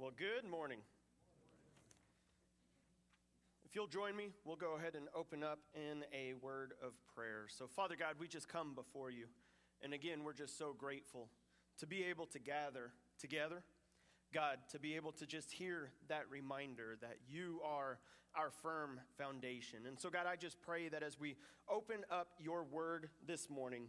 Well, 0.00 0.12
good 0.16 0.50
morning. 0.50 0.78
If 3.66 3.74
you'll 3.74 3.86
join 3.86 4.16
me, 4.16 4.30
we'll 4.46 4.56
go 4.56 4.76
ahead 4.78 4.94
and 4.94 5.08
open 5.14 5.44
up 5.44 5.58
in 5.74 6.04
a 6.10 6.32
word 6.42 6.72
of 6.82 6.92
prayer. 7.14 7.48
So, 7.48 7.66
Father 7.66 7.96
God, 7.96 8.14
we 8.18 8.26
just 8.26 8.48
come 8.48 8.74
before 8.74 9.10
you. 9.10 9.26
And 9.82 9.92
again, 9.92 10.24
we're 10.24 10.32
just 10.32 10.56
so 10.56 10.72
grateful 10.72 11.28
to 11.80 11.86
be 11.86 12.02
able 12.04 12.24
to 12.28 12.38
gather 12.38 12.92
together. 13.18 13.62
God, 14.32 14.56
to 14.70 14.78
be 14.78 14.96
able 14.96 15.12
to 15.12 15.26
just 15.26 15.52
hear 15.52 15.90
that 16.08 16.22
reminder 16.30 16.96
that 17.02 17.18
you 17.28 17.60
are 17.62 17.98
our 18.34 18.50
firm 18.62 19.00
foundation. 19.18 19.80
And 19.86 20.00
so, 20.00 20.08
God, 20.08 20.24
I 20.26 20.36
just 20.36 20.62
pray 20.62 20.88
that 20.88 21.02
as 21.02 21.20
we 21.20 21.36
open 21.68 22.06
up 22.10 22.28
your 22.38 22.64
word 22.64 23.10
this 23.26 23.50
morning, 23.50 23.88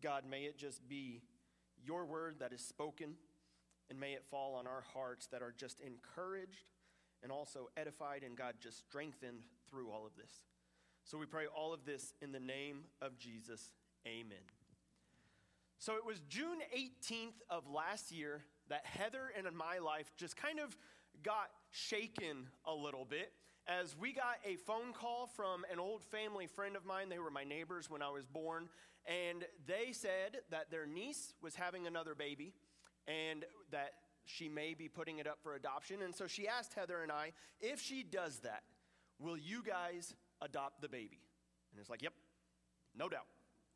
God, 0.00 0.22
may 0.30 0.42
it 0.42 0.56
just 0.56 0.88
be 0.88 1.22
your 1.84 2.04
word 2.04 2.36
that 2.38 2.52
is 2.52 2.60
spoken 2.60 3.14
and 3.90 3.98
may 3.98 4.12
it 4.12 4.24
fall 4.30 4.54
on 4.54 4.66
our 4.66 4.84
hearts 4.94 5.26
that 5.26 5.42
are 5.42 5.52
just 5.56 5.80
encouraged 5.80 6.70
and 7.22 7.30
also 7.30 7.68
edified 7.76 8.22
and 8.22 8.36
God 8.36 8.54
just 8.60 8.78
strengthened 8.78 9.42
through 9.68 9.90
all 9.90 10.06
of 10.06 10.16
this. 10.16 10.32
So 11.04 11.18
we 11.18 11.26
pray 11.26 11.44
all 11.46 11.74
of 11.74 11.84
this 11.84 12.14
in 12.22 12.32
the 12.32 12.40
name 12.40 12.84
of 13.02 13.18
Jesus. 13.18 13.72
Amen. 14.06 14.38
So 15.78 15.96
it 15.96 16.06
was 16.06 16.20
June 16.28 16.58
18th 16.76 17.40
of 17.48 17.68
last 17.68 18.12
year 18.12 18.42
that 18.68 18.86
Heather 18.86 19.32
and 19.36 19.46
my 19.56 19.78
life 19.78 20.12
just 20.16 20.36
kind 20.36 20.60
of 20.60 20.76
got 21.22 21.50
shaken 21.70 22.46
a 22.64 22.74
little 22.74 23.04
bit 23.04 23.32
as 23.66 23.96
we 23.96 24.12
got 24.12 24.36
a 24.44 24.56
phone 24.56 24.92
call 24.92 25.26
from 25.26 25.64
an 25.72 25.78
old 25.78 26.02
family 26.04 26.46
friend 26.46 26.76
of 26.76 26.84
mine. 26.84 27.08
They 27.08 27.18
were 27.18 27.30
my 27.30 27.44
neighbors 27.44 27.90
when 27.90 28.02
I 28.02 28.10
was 28.10 28.26
born, 28.26 28.68
and 29.06 29.44
they 29.66 29.92
said 29.92 30.38
that 30.50 30.70
their 30.70 30.86
niece 30.86 31.34
was 31.42 31.54
having 31.54 31.86
another 31.86 32.14
baby 32.14 32.52
and 33.06 33.44
that 33.70 33.92
she 34.24 34.48
may 34.48 34.74
be 34.74 34.88
putting 34.88 35.18
it 35.18 35.26
up 35.26 35.38
for 35.42 35.54
adoption. 35.54 36.02
And 36.02 36.14
so 36.14 36.26
she 36.26 36.46
asked 36.46 36.74
Heather 36.74 37.02
and 37.02 37.10
I, 37.10 37.32
if 37.60 37.80
she 37.80 38.02
does 38.02 38.40
that, 38.40 38.62
will 39.18 39.36
you 39.36 39.62
guys 39.62 40.14
adopt 40.40 40.80
the 40.80 40.88
baby? 40.88 41.20
And 41.72 41.80
it's 41.80 41.90
like, 41.90 42.02
yep, 42.02 42.12
no 42.96 43.08
doubt. 43.08 43.26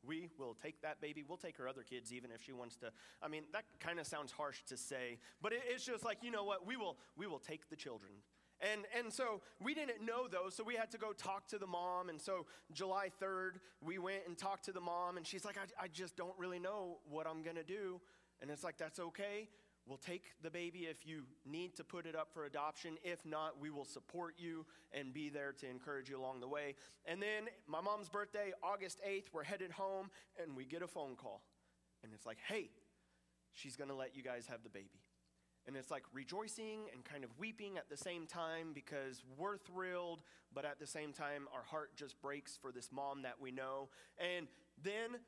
We 0.07 0.29
will 0.39 0.55
take 0.55 0.83
that 0.83 1.01
baby. 1.01 1.25
We'll 1.27 1.39
take 1.39 1.57
her 1.57 1.67
other 1.67 1.83
kids, 1.83 2.13
even 2.13 2.31
if 2.31 2.43
she 2.43 2.53
wants 2.53 2.77
to. 2.77 2.91
I 3.23 3.29
mean, 3.29 3.45
that 3.53 3.65
kind 3.81 3.99
of 3.99 4.07
sounds 4.07 4.33
harsh 4.33 4.63
to 4.69 4.77
say, 4.77 5.19
but 5.41 5.53
it, 5.53 5.63
it's 5.67 5.85
just 5.85 6.05
like, 6.05 6.19
you 6.23 6.31
know 6.31 6.45
what? 6.45 6.67
We 6.67 6.77
will, 6.77 6.99
we 7.17 7.27
will 7.27 7.39
take 7.39 7.71
the 7.71 7.77
children. 7.77 8.13
And, 8.61 8.83
and 8.97 9.13
so 9.13 9.41
we 9.61 9.75
didn't 9.75 10.05
know 10.05 10.29
those, 10.29 10.55
so 10.55 10.63
we 10.63 10.75
had 10.75 10.91
to 10.93 10.99
go 10.99 11.13
talk 11.13 11.49
to 11.49 11.59
the 11.59 11.67
mom. 11.67 12.09
And 12.09 12.21
so 12.21 12.47
July 12.73 13.09
3rd, 13.21 13.53
we 13.83 13.99
went 13.99 14.23
and 14.27 14.37
talked 14.39 14.67
to 14.67 14.73
the 14.73 14.81
mom, 14.81 15.17
and 15.17 15.27
she's 15.27 15.45
like, 15.45 15.57
I, 15.57 15.85
I 15.85 15.89
just 15.89 16.17
don't 16.17 16.39
really 16.39 16.59
know 16.59 16.99
what 17.09 17.27
I'm 17.27 17.43
going 17.43 17.57
to 17.57 17.65
do. 17.65 18.01
And 18.45 18.51
it's 18.51 18.63
like, 18.63 18.77
that's 18.77 19.01
okay. 19.01 19.49
We'll 19.87 19.97
take 19.97 20.25
the 20.43 20.51
baby 20.51 20.81
if 20.81 21.07
you 21.07 21.23
need 21.47 21.75
to 21.77 21.83
put 21.83 22.05
it 22.05 22.15
up 22.15 22.29
for 22.35 22.45
adoption. 22.45 22.99
If 23.03 23.25
not, 23.25 23.59
we 23.59 23.71
will 23.71 23.87
support 23.87 24.35
you 24.37 24.67
and 24.93 25.15
be 25.15 25.31
there 25.31 25.53
to 25.53 25.67
encourage 25.67 26.11
you 26.11 26.21
along 26.21 26.41
the 26.41 26.49
way. 26.49 26.75
And 27.07 27.23
then 27.23 27.49
my 27.67 27.81
mom's 27.81 28.11
birthday, 28.11 28.53
August 28.63 29.01
8th, 29.09 29.33
we're 29.33 29.45
headed 29.45 29.71
home 29.71 30.11
and 30.39 30.55
we 30.55 30.67
get 30.67 30.83
a 30.83 30.87
phone 30.87 31.17
call. 31.17 31.41
And 32.03 32.13
it's 32.13 32.27
like, 32.27 32.37
hey, 32.47 32.69
she's 33.55 33.77
going 33.77 33.89
to 33.89 33.97
let 33.97 34.15
you 34.15 34.23
guys 34.23 34.47
have 34.49 34.63
the 34.63 34.69
baby. 34.69 35.01
And 35.67 35.75
it's 35.75 35.91
like 35.91 36.03
rejoicing 36.13 36.81
and 36.93 37.03
kind 37.03 37.25
of 37.25 37.31
weeping 37.39 37.79
at 37.79 37.89
the 37.89 37.97
same 37.97 38.27
time 38.27 38.73
because 38.75 39.25
we're 39.39 39.57
thrilled, 39.57 40.21
but 40.55 40.67
at 40.67 40.79
the 40.79 40.87
same 40.87 41.15
time, 41.15 41.49
our 41.51 41.63
heart 41.63 41.97
just 41.97 42.21
breaks 42.21 42.59
for 42.61 42.73
this 42.73 42.91
mom 42.93 43.23
that 43.23 43.41
we 43.41 43.53
know. 43.53 43.89
And 44.19 44.49
then 44.83 45.19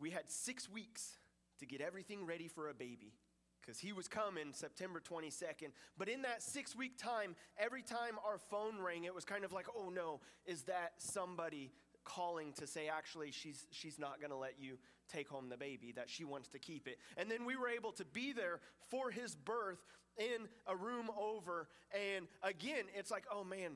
we 0.00 0.08
had 0.08 0.30
six 0.30 0.66
weeks 0.66 1.18
to 1.58 1.66
get 1.66 1.80
everything 1.80 2.24
ready 2.24 2.48
for 2.48 2.68
a 2.68 2.74
baby 2.74 3.12
because 3.60 3.78
he 3.78 3.92
was 3.92 4.08
coming 4.08 4.52
September 4.52 5.00
22nd. 5.00 5.72
But 5.98 6.08
in 6.08 6.22
that 6.22 6.42
six 6.42 6.74
week 6.74 6.96
time, 6.96 7.36
every 7.58 7.82
time 7.82 8.14
our 8.26 8.38
phone 8.38 8.80
rang, 8.80 9.04
it 9.04 9.14
was 9.14 9.24
kind 9.24 9.44
of 9.44 9.52
like, 9.52 9.66
oh 9.76 9.90
no, 9.90 10.20
is 10.46 10.62
that 10.62 10.92
somebody 10.98 11.70
calling 12.08 12.54
to 12.54 12.66
say 12.66 12.88
actually 12.88 13.30
she's 13.30 13.66
she's 13.70 13.98
not 13.98 14.18
going 14.18 14.30
to 14.30 14.36
let 14.36 14.54
you 14.58 14.78
take 15.12 15.28
home 15.28 15.50
the 15.50 15.56
baby 15.58 15.92
that 15.94 16.08
she 16.08 16.24
wants 16.24 16.48
to 16.48 16.58
keep 16.58 16.88
it 16.88 16.96
and 17.18 17.30
then 17.30 17.44
we 17.44 17.54
were 17.54 17.68
able 17.68 17.92
to 17.92 18.04
be 18.06 18.32
there 18.32 18.60
for 18.88 19.10
his 19.10 19.34
birth 19.34 19.84
in 20.16 20.48
a 20.66 20.74
room 20.74 21.10
over 21.20 21.68
and 22.16 22.26
again 22.42 22.84
it's 22.96 23.10
like 23.10 23.24
oh 23.30 23.44
man 23.44 23.72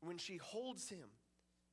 when 0.00 0.18
she 0.18 0.36
holds 0.36 0.88
him 0.88 1.08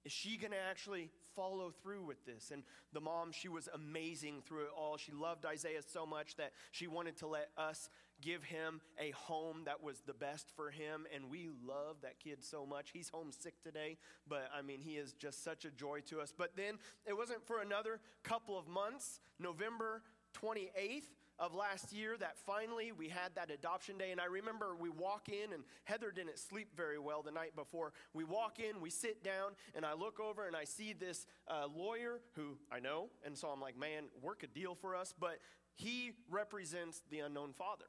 is 0.06 0.12
she 0.12 0.38
going 0.38 0.52
to 0.52 0.57
actually 0.69 1.09
follow 1.36 1.72
through 1.82 2.04
with 2.04 2.26
this? 2.26 2.52
And 2.52 2.64
the 2.92 3.02
mom, 3.02 3.32
she 3.32 3.50
was 3.50 3.70
amazing 3.74 4.42
through 4.46 4.64
it 4.64 4.72
all. 4.78 4.98
She 4.98 5.12
loved 5.12 5.46
Isaiah 5.46 5.82
so 5.82 6.06
much 6.06 6.36
that 6.38 6.52
she 6.72 6.88
wanted 6.88 7.18
to 7.18 7.28
let 7.28 7.50
us 7.58 7.90
give 8.22 8.44
him 8.44 8.82
a 9.00 9.12
home 9.12 9.64
that 9.66 9.84
was 9.84 10.02
the 10.06 10.14
best 10.14 10.48
for 10.56 10.70
him. 10.70 11.06
And 11.14 11.30
we 11.30 11.50
love 11.66 11.98
that 12.02 12.20
kid 12.20 12.44
so 12.44 12.66
much. 12.66 12.92
He's 12.94 13.10
homesick 13.10 13.62
today, 13.62 13.98
but 14.28 14.50
I 14.58 14.62
mean, 14.62 14.82
he 14.82 14.92
is 14.92 15.14
just 15.14 15.44
such 15.44 15.66
a 15.66 15.72
joy 15.72 16.02
to 16.10 16.22
us. 16.22 16.34
But 16.36 16.52
then 16.56 16.76
it 17.06 17.18
wasn't 17.18 17.46
for 17.46 17.62
another 17.62 18.00
couple 18.24 18.58
of 18.58 18.68
months, 18.68 19.20
November 19.40 20.02
28th 20.42 21.04
of 21.40 21.54
last 21.54 21.92
year 21.92 22.16
that 22.20 22.38
finally 22.46 22.92
we 22.92 23.10
had 23.10 23.36
that 23.36 23.50
adoption 23.50 23.98
day. 23.98 24.12
And 24.12 24.22
I 24.22 24.26
remember 24.26 24.76
we 24.80 24.90
walk 24.90 25.30
in, 25.30 25.54
and 25.54 25.64
Heather 25.84 26.12
didn't 26.12 26.38
sleep 26.40 26.70
very 26.76 27.00
well 27.00 27.22
the 27.22 27.32
night 27.32 27.56
before. 27.56 27.94
We 28.14 28.24
walk 28.24 28.60
in, 28.60 28.82
we 28.82 28.90
sit 28.90 29.24
down, 29.24 29.52
and 29.76 29.86
I 29.86 29.94
look 29.94 30.20
over 30.20 30.48
and 30.48 30.56
I 30.56 30.64
see 30.64 30.94
this 30.94 31.26
uh, 31.48 31.68
lawyer 31.76 32.22
who 32.36 32.58
I 32.72 32.80
know. 32.80 33.10
And 33.26 33.38
so 33.38 33.50
I'm 33.50 33.62
like, 33.62 33.78
man, 33.78 34.06
work 34.22 34.44
a 34.44 34.48
deal 34.48 34.76
for 34.76 34.96
us. 34.96 35.14
But 35.20 35.40
he 35.76 36.12
represents 36.30 37.02
the 37.10 37.20
unknown 37.20 37.54
father. 37.54 37.86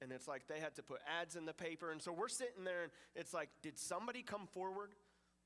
And 0.00 0.12
it's 0.12 0.28
like 0.28 0.46
they 0.46 0.60
had 0.60 0.76
to 0.76 0.82
put 0.82 1.00
ads 1.20 1.34
in 1.34 1.44
the 1.44 1.52
paper. 1.52 1.90
And 1.90 2.00
so 2.00 2.12
we're 2.12 2.28
sitting 2.28 2.64
there, 2.64 2.84
and 2.84 2.92
it's 3.16 3.34
like, 3.34 3.48
did 3.62 3.78
somebody 3.78 4.22
come 4.22 4.46
forward? 4.46 4.94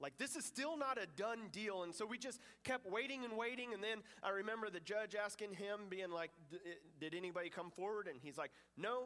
Like, 0.03 0.19
this 0.19 0.35
is 0.35 0.45
still 0.45 0.77
not 0.77 0.99
a 0.99 1.07
done 1.17 1.49
deal. 1.53 1.85
And 1.85 1.95
so 1.95 2.05
we 2.05 2.19
just 2.19 2.41
kept 2.65 2.91
waiting 2.91 3.25
and 3.25 3.37
waiting. 3.37 3.73
And 3.73 3.83
then 3.83 3.99
I 4.23 4.31
remember 4.31 4.69
the 4.69 4.81
judge 4.81 5.15
asking 5.15 5.55
him, 5.55 5.83
being 5.89 6.11
like, 6.11 6.33
eh, 6.53 6.75
Did 7.01 7.15
anybody 7.15 7.49
come 7.49 7.71
forward? 7.71 8.09
And 8.09 8.19
he's 8.21 8.37
like, 8.37 8.51
No, 8.77 9.05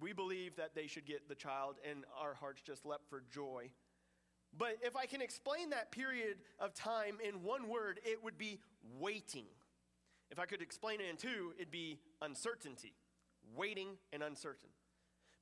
we 0.00 0.14
believe 0.14 0.56
that 0.56 0.74
they 0.74 0.86
should 0.86 1.04
get 1.04 1.28
the 1.28 1.34
child. 1.34 1.76
And 1.88 2.04
our 2.18 2.34
hearts 2.34 2.62
just 2.62 2.86
leapt 2.86 3.08
for 3.10 3.22
joy. 3.30 3.70
But 4.56 4.78
if 4.82 4.96
I 4.96 5.04
can 5.04 5.20
explain 5.20 5.70
that 5.70 5.92
period 5.92 6.38
of 6.58 6.72
time 6.72 7.18
in 7.22 7.42
one 7.42 7.68
word, 7.68 8.00
it 8.04 8.24
would 8.24 8.38
be 8.38 8.58
waiting. 8.98 9.44
If 10.30 10.38
I 10.38 10.46
could 10.46 10.62
explain 10.62 11.00
it 11.00 11.10
in 11.10 11.16
two, 11.18 11.52
it'd 11.56 11.70
be 11.70 12.00
uncertainty. 12.22 12.94
Waiting 13.54 13.98
and 14.12 14.22
uncertain 14.22 14.70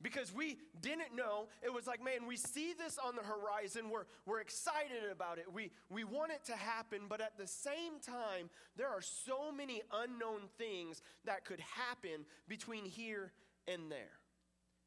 because 0.05 0.33
we 0.33 0.59
didn't 0.83 1.17
know. 1.17 1.49
It 1.63 1.73
was 1.73 1.87
like, 1.87 2.05
man, 2.05 2.29
we 2.29 2.37
see 2.37 2.75
this 2.79 2.99
on 2.99 3.17
the 3.17 3.23
horizon. 3.23 3.89
We're, 3.91 4.05
we're 4.27 4.41
excited 4.41 5.11
about 5.11 5.39
it. 5.39 5.47
We, 5.53 5.73
we 5.89 6.05
want 6.05 6.31
it 6.31 6.45
to 6.45 6.53
happen. 6.53 7.01
But 7.09 7.23
at 7.23 7.39
the 7.39 7.47
same 7.47 7.99
time, 8.05 8.51
there 8.77 8.89
are 8.89 9.01
so 9.01 9.51
many 9.51 9.81
unknown 9.93 10.43
things 10.59 11.01
that 11.25 11.47
could 11.47 11.61
happen 11.61 12.27
between 12.47 12.85
here 12.85 13.33
and 13.67 13.91
there. 13.91 14.21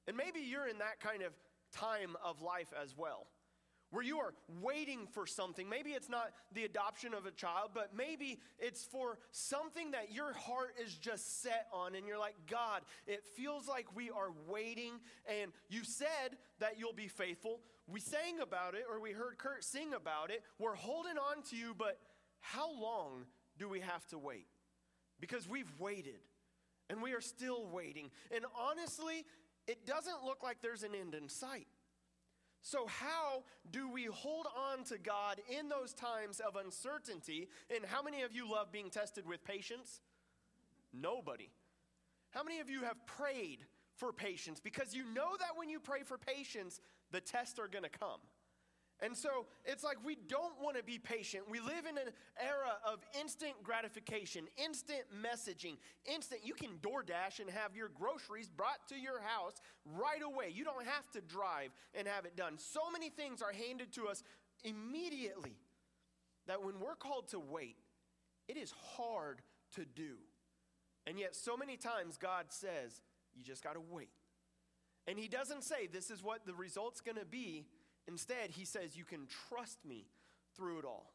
And 0.07 0.15
maybe 0.15 0.39
you're 0.39 0.67
in 0.67 0.77
that 0.77 0.99
kind 0.99 1.23
of 1.23 1.33
time 1.73 2.15
of 2.23 2.41
life 2.41 2.71
as 2.79 2.95
well 2.95 3.25
where 3.91 4.03
you 4.03 4.19
are 4.19 4.33
waiting 4.61 5.07
for 5.07 5.25
something. 5.25 5.69
Maybe 5.69 5.91
it's 5.91 6.09
not 6.09 6.31
the 6.53 6.65
adoption 6.65 7.13
of 7.13 7.25
a 7.25 7.31
child, 7.31 7.69
but 7.73 7.91
maybe 7.95 8.39
it's 8.59 8.83
for 8.83 9.17
something 9.31 9.91
that 9.91 10.11
your 10.11 10.33
heart 10.33 10.75
is 10.83 10.93
just 10.93 11.41
set 11.41 11.67
on, 11.71 11.95
and 11.95 12.07
you're 12.07 12.19
like, 12.19 12.35
God, 12.49 12.81
it 13.05 13.23
feels 13.35 13.67
like 13.67 13.95
we 13.95 14.09
are 14.09 14.31
waiting, 14.47 14.93
and 15.25 15.51
you 15.69 15.83
said 15.83 16.37
that 16.59 16.77
you'll 16.77 16.93
be 16.93 17.07
faithful. 17.07 17.61
We 17.87 18.01
sang 18.01 18.41
about 18.41 18.75
it, 18.75 18.83
or 18.89 18.99
we 18.99 19.11
heard 19.11 19.37
Kurt 19.37 19.63
sing 19.63 19.93
about 19.93 20.31
it. 20.31 20.43
We're 20.59 20.75
holding 20.75 21.17
on 21.17 21.43
to 21.49 21.55
you, 21.55 21.73
but 21.77 21.97
how 22.41 22.69
long 22.69 23.25
do 23.57 23.69
we 23.69 23.79
have 23.79 24.05
to 24.07 24.17
wait? 24.17 24.47
Because 25.19 25.47
we've 25.47 25.71
waited, 25.79 26.19
and 26.89 27.01
we 27.01 27.13
are 27.13 27.21
still 27.21 27.67
waiting. 27.71 28.11
And 28.35 28.45
honestly, 28.59 29.25
it 29.67 29.85
doesn't 29.85 30.23
look 30.25 30.43
like 30.43 30.57
there's 30.61 30.83
an 30.83 30.93
end 30.93 31.15
in 31.15 31.29
sight. 31.29 31.67
So, 32.69 32.85
how 32.85 33.43
do 33.71 33.89
we 33.89 34.07
hold 34.11 34.45
on 34.53 34.83
to 34.85 34.97
God 34.97 35.39
in 35.47 35.69
those 35.69 35.93
times 35.93 36.41
of 36.41 36.57
uncertainty? 36.57 37.47
And 37.73 37.85
how 37.85 38.03
many 38.03 38.23
of 38.23 38.33
you 38.33 38.51
love 38.51 38.73
being 38.73 38.89
tested 38.89 39.25
with 39.25 39.41
patience? 39.45 40.01
Nobody. 40.93 41.49
How 42.31 42.43
many 42.43 42.59
of 42.59 42.69
you 42.69 42.81
have 42.81 42.97
prayed 43.05 43.59
for 43.95 44.11
patience? 44.11 44.59
Because 44.59 44.93
you 44.93 45.05
know 45.05 45.37
that 45.39 45.55
when 45.55 45.69
you 45.69 45.79
pray 45.79 46.03
for 46.03 46.17
patience, 46.17 46.81
the 47.13 47.21
tests 47.21 47.57
are 47.57 47.69
going 47.69 47.85
to 47.85 47.89
come. 47.89 48.19
And 48.99 49.15
so 49.15 49.45
it's 49.63 49.83
like 49.83 49.97
we 50.03 50.17
don't 50.27 50.59
want 50.61 50.75
to 50.75 50.83
be 50.83 50.97
patient. 50.97 51.43
We 51.49 51.59
live 51.59 51.85
in 51.87 51.97
an 51.97 52.11
era 52.41 52.77
of 52.85 52.99
instant 53.19 53.53
gratification, 53.63 54.45
instant 54.57 55.03
messaging, 55.23 55.77
instant. 56.11 56.41
You 56.43 56.55
can 56.55 56.79
DoorDash 56.81 57.39
and 57.39 57.49
have 57.49 57.75
your 57.75 57.89
groceries 57.89 58.49
brought 58.49 58.87
to 58.89 58.95
your 58.95 59.21
house 59.21 59.53
right 59.85 60.21
away. 60.23 60.51
You 60.51 60.63
don't 60.63 60.85
have 60.85 61.11
to 61.11 61.21
drive 61.21 61.69
and 61.93 62.07
have 62.07 62.25
it 62.25 62.35
done. 62.35 62.57
So 62.57 62.89
many 62.91 63.09
things 63.09 63.43
are 63.43 63.51
handed 63.51 63.93
to 63.93 64.07
us 64.07 64.23
immediately 64.63 65.57
that 66.47 66.63
when 66.63 66.79
we're 66.79 66.95
called 66.95 67.27
to 67.29 67.39
wait, 67.39 67.75
it 68.47 68.57
is 68.57 68.73
hard 68.95 69.41
to 69.75 69.85
do. 69.85 70.15
And 71.05 71.19
yet, 71.19 71.35
so 71.35 71.55
many 71.55 71.77
times, 71.77 72.17
God 72.17 72.45
says, 72.49 73.01
you 73.35 73.43
just 73.43 73.63
got 73.63 73.73
to 73.73 73.81
wait. 73.91 74.09
And 75.07 75.17
he 75.17 75.27
doesn't 75.27 75.63
say 75.63 75.87
this 75.87 76.09
is 76.09 76.21
what 76.21 76.45
the 76.45 76.53
result's 76.53 76.99
going 76.99 77.17
to 77.17 77.25
be. 77.25 77.65
Instead, 78.07 78.51
he 78.51 78.65
says 78.65 78.95
you 78.95 79.03
can 79.03 79.27
trust 79.49 79.79
me 79.85 80.05
through 80.55 80.79
it 80.79 80.85
all. 80.85 81.13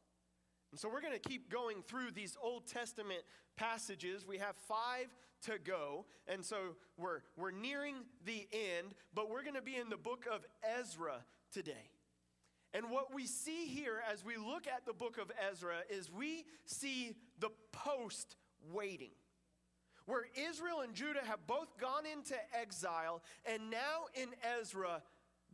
And 0.71 0.81
so 0.81 0.89
we're 0.89 1.01
going 1.01 1.19
to 1.19 1.29
keep 1.29 1.51
going 1.51 1.83
through 1.83 2.13
these 2.13 2.37
Old 2.43 2.67
Testament 2.67 3.21
passages. 3.57 4.27
We 4.27 4.39
have 4.39 4.57
five 4.57 5.09
to 5.43 5.59
go. 5.59 6.07
And 6.27 6.45
so 6.45 6.77
we're, 6.97 7.21
we're 7.37 7.51
nearing 7.51 7.97
the 8.25 8.47
end, 8.53 8.95
but 9.15 9.31
we're 9.31 9.43
going 9.43 9.55
to 9.55 9.63
be 9.63 9.77
in 9.77 9.91
the 9.91 9.97
book 9.97 10.27
of 10.33 10.45
Ezra 10.79 11.25
today. 11.53 11.91
And 12.75 12.91
what 12.91 13.15
we 13.15 13.27
see 13.27 13.67
here 13.67 14.03
as 14.11 14.25
we 14.25 14.37
look 14.37 14.67
at 14.67 14.87
the 14.87 14.95
book 14.95 15.19
of 15.19 15.31
Ezra 15.51 15.81
is 15.91 16.11
we 16.11 16.45
see 16.65 17.15
the 17.39 17.51
post 17.73 18.37
waiting 18.73 19.11
where 20.07 20.25
Israel 20.49 20.81
and 20.81 20.95
Judah 20.95 21.21
have 21.25 21.47
both 21.47 21.79
gone 21.79 22.05
into 22.11 22.35
exile, 22.59 23.23
and 23.47 23.71
now 23.71 24.07
in 24.15 24.29
Ezra, 24.59 25.03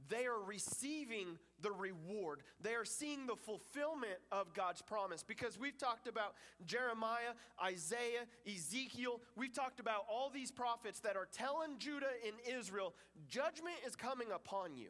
they 0.09 0.27
are 0.27 0.41
receiving 0.41 1.39
the 1.61 1.71
reward. 1.71 2.43
They 2.61 2.75
are 2.75 2.85
seeing 2.85 3.27
the 3.27 3.37
fulfillment 3.37 4.19
of 4.31 4.55
God's 4.55 4.83
promise. 4.83 5.23
Because 5.23 5.59
we've 5.59 5.77
talked 5.77 6.07
about 6.07 6.35
Jeremiah, 6.67 7.35
Isaiah, 7.63 8.27
Ezekiel. 8.47 9.21
We've 9.37 9.53
talked 9.53 9.81
about 9.81 10.05
all 10.11 10.31
these 10.31 10.51
prophets 10.51 11.01
that 11.01 11.17
are 11.17 11.29
telling 11.33 11.79
Judah 11.79 12.07
and 12.27 12.35
Israel 12.59 12.95
judgment 13.29 13.77
is 13.87 13.97
coming 13.97 14.29
upon 14.35 14.77
you 14.77 14.89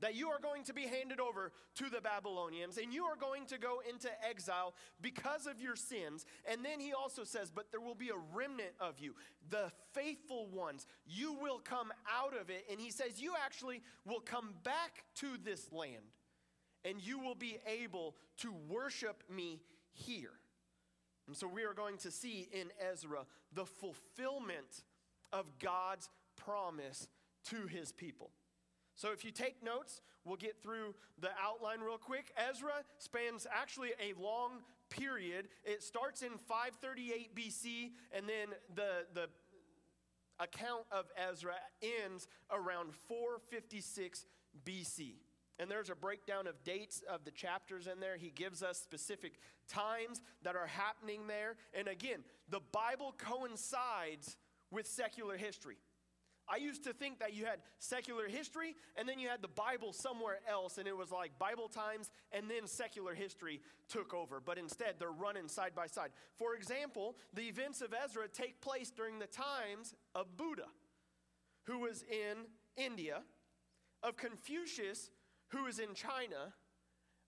that 0.00 0.14
you 0.14 0.28
are 0.28 0.40
going 0.40 0.64
to 0.64 0.74
be 0.74 0.82
handed 0.82 1.20
over 1.20 1.52
to 1.76 1.88
the 1.88 2.00
Babylonians 2.00 2.78
and 2.78 2.92
you 2.92 3.04
are 3.04 3.16
going 3.16 3.46
to 3.46 3.58
go 3.58 3.80
into 3.88 4.08
exile 4.28 4.74
because 5.00 5.46
of 5.46 5.60
your 5.60 5.76
sins. 5.76 6.26
And 6.50 6.64
then 6.64 6.80
he 6.80 6.92
also 6.92 7.24
says, 7.24 7.50
But 7.50 7.70
there 7.70 7.80
will 7.80 7.94
be 7.94 8.10
a 8.10 8.36
remnant 8.36 8.74
of 8.80 8.98
you, 8.98 9.14
the 9.48 9.72
faithful 9.92 10.48
ones. 10.48 10.86
You 11.06 11.34
will 11.34 11.58
come 11.58 11.92
out 12.12 12.38
of 12.38 12.50
it. 12.50 12.64
And 12.70 12.80
he 12.80 12.90
says, 12.90 13.20
You 13.20 13.34
actually 13.44 13.82
will 14.04 14.20
come 14.20 14.54
back 14.64 15.04
to 15.16 15.28
this 15.42 15.72
land 15.72 16.12
and 16.84 17.04
you 17.04 17.18
will 17.18 17.34
be 17.34 17.58
able 17.66 18.14
to 18.38 18.52
worship 18.68 19.24
me 19.28 19.60
here. 19.92 20.38
And 21.26 21.36
so 21.36 21.48
we 21.48 21.64
are 21.64 21.74
going 21.74 21.96
to 21.98 22.10
see 22.10 22.48
in 22.52 22.68
Ezra 22.92 23.26
the 23.52 23.66
fulfillment 23.66 24.84
of 25.32 25.46
God's 25.58 26.08
promise 26.36 27.08
to 27.46 27.66
his 27.66 27.90
people. 27.90 28.30
So 28.96 29.12
if 29.12 29.24
you 29.24 29.30
take 29.30 29.62
notes, 29.62 30.00
we'll 30.24 30.36
get 30.36 30.62
through 30.62 30.94
the 31.20 31.30
outline 31.42 31.80
real 31.80 31.98
quick. 31.98 32.32
Ezra 32.36 32.82
spans 32.98 33.46
actually 33.50 33.90
a 34.00 34.18
long 34.20 34.62
period. 34.88 35.48
It 35.64 35.82
starts 35.82 36.22
in 36.22 36.30
538 36.48 37.34
BC, 37.34 37.90
and 38.12 38.26
then 38.26 38.56
the, 38.74 39.06
the 39.14 39.28
account 40.40 40.84
of 40.90 41.06
Ezra 41.30 41.54
ends 42.04 42.26
around 42.50 42.94
456 43.08 44.24
BC. 44.64 45.14
And 45.58 45.70
there's 45.70 45.90
a 45.90 45.94
breakdown 45.94 46.46
of 46.46 46.62
dates 46.64 47.02
of 47.08 47.24
the 47.24 47.30
chapters 47.30 47.86
in 47.86 48.00
there. 48.00 48.16
He 48.16 48.30
gives 48.30 48.62
us 48.62 48.78
specific 48.78 49.34
times 49.68 50.20
that 50.42 50.54
are 50.54 50.66
happening 50.66 51.26
there. 51.26 51.56
And 51.72 51.88
again, 51.88 52.20
the 52.50 52.60
Bible 52.72 53.14
coincides 53.16 54.36
with 54.70 54.86
secular 54.86 55.36
history. 55.36 55.76
I 56.48 56.56
used 56.56 56.84
to 56.84 56.92
think 56.92 57.18
that 57.18 57.34
you 57.34 57.44
had 57.44 57.58
secular 57.78 58.28
history 58.28 58.76
and 58.96 59.08
then 59.08 59.18
you 59.18 59.28
had 59.28 59.42
the 59.42 59.48
Bible 59.48 59.92
somewhere 59.92 60.38
else, 60.48 60.78
and 60.78 60.86
it 60.86 60.96
was 60.96 61.10
like 61.10 61.38
Bible 61.38 61.68
times 61.68 62.10
and 62.32 62.50
then 62.50 62.66
secular 62.66 63.14
history 63.14 63.60
took 63.88 64.14
over. 64.14 64.40
But 64.40 64.58
instead, 64.58 64.94
they're 64.98 65.10
running 65.10 65.48
side 65.48 65.74
by 65.74 65.86
side. 65.86 66.10
For 66.36 66.54
example, 66.54 67.16
the 67.34 67.42
events 67.42 67.80
of 67.80 67.92
Ezra 67.92 68.28
take 68.28 68.60
place 68.60 68.90
during 68.90 69.18
the 69.18 69.26
times 69.26 69.94
of 70.14 70.36
Buddha, 70.36 70.68
who 71.64 71.80
was 71.80 72.04
in 72.04 72.46
India, 72.76 73.22
of 74.02 74.16
Confucius, 74.16 75.10
who 75.48 75.66
is 75.66 75.78
in 75.78 75.94
China, 75.94 76.52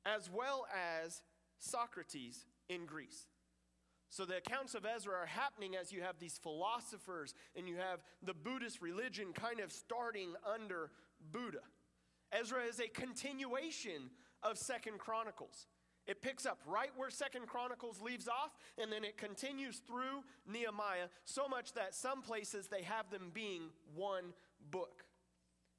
as 0.04 0.30
well 0.30 0.66
as 1.02 1.22
Socrates 1.58 2.46
in 2.68 2.86
Greece. 2.86 3.26
So 4.10 4.24
the 4.24 4.38
accounts 4.38 4.74
of 4.74 4.86
Ezra 4.86 5.14
are 5.14 5.26
happening 5.26 5.76
as 5.76 5.92
you 5.92 6.02
have 6.02 6.18
these 6.18 6.38
philosophers 6.38 7.34
and 7.54 7.68
you 7.68 7.76
have 7.76 8.00
the 8.22 8.34
Buddhist 8.34 8.80
religion 8.80 9.32
kind 9.34 9.60
of 9.60 9.70
starting 9.70 10.34
under 10.50 10.90
Buddha. 11.30 11.62
Ezra 12.32 12.64
is 12.64 12.80
a 12.80 12.88
continuation 12.88 14.10
of 14.42 14.58
Second 14.58 14.98
Chronicles. 14.98 15.66
It 16.06 16.22
picks 16.22 16.46
up 16.46 16.58
right 16.66 16.90
where 16.96 17.10
Second 17.10 17.48
Chronicles 17.48 18.00
leaves 18.00 18.28
off, 18.28 18.56
and 18.78 18.90
then 18.90 19.04
it 19.04 19.18
continues 19.18 19.82
through 19.86 20.24
Nehemiah, 20.50 21.08
so 21.26 21.46
much 21.46 21.74
that 21.74 21.94
some 21.94 22.22
places 22.22 22.66
they 22.66 22.82
have 22.82 23.10
them 23.10 23.30
being 23.34 23.64
one 23.94 24.32
book. 24.70 25.04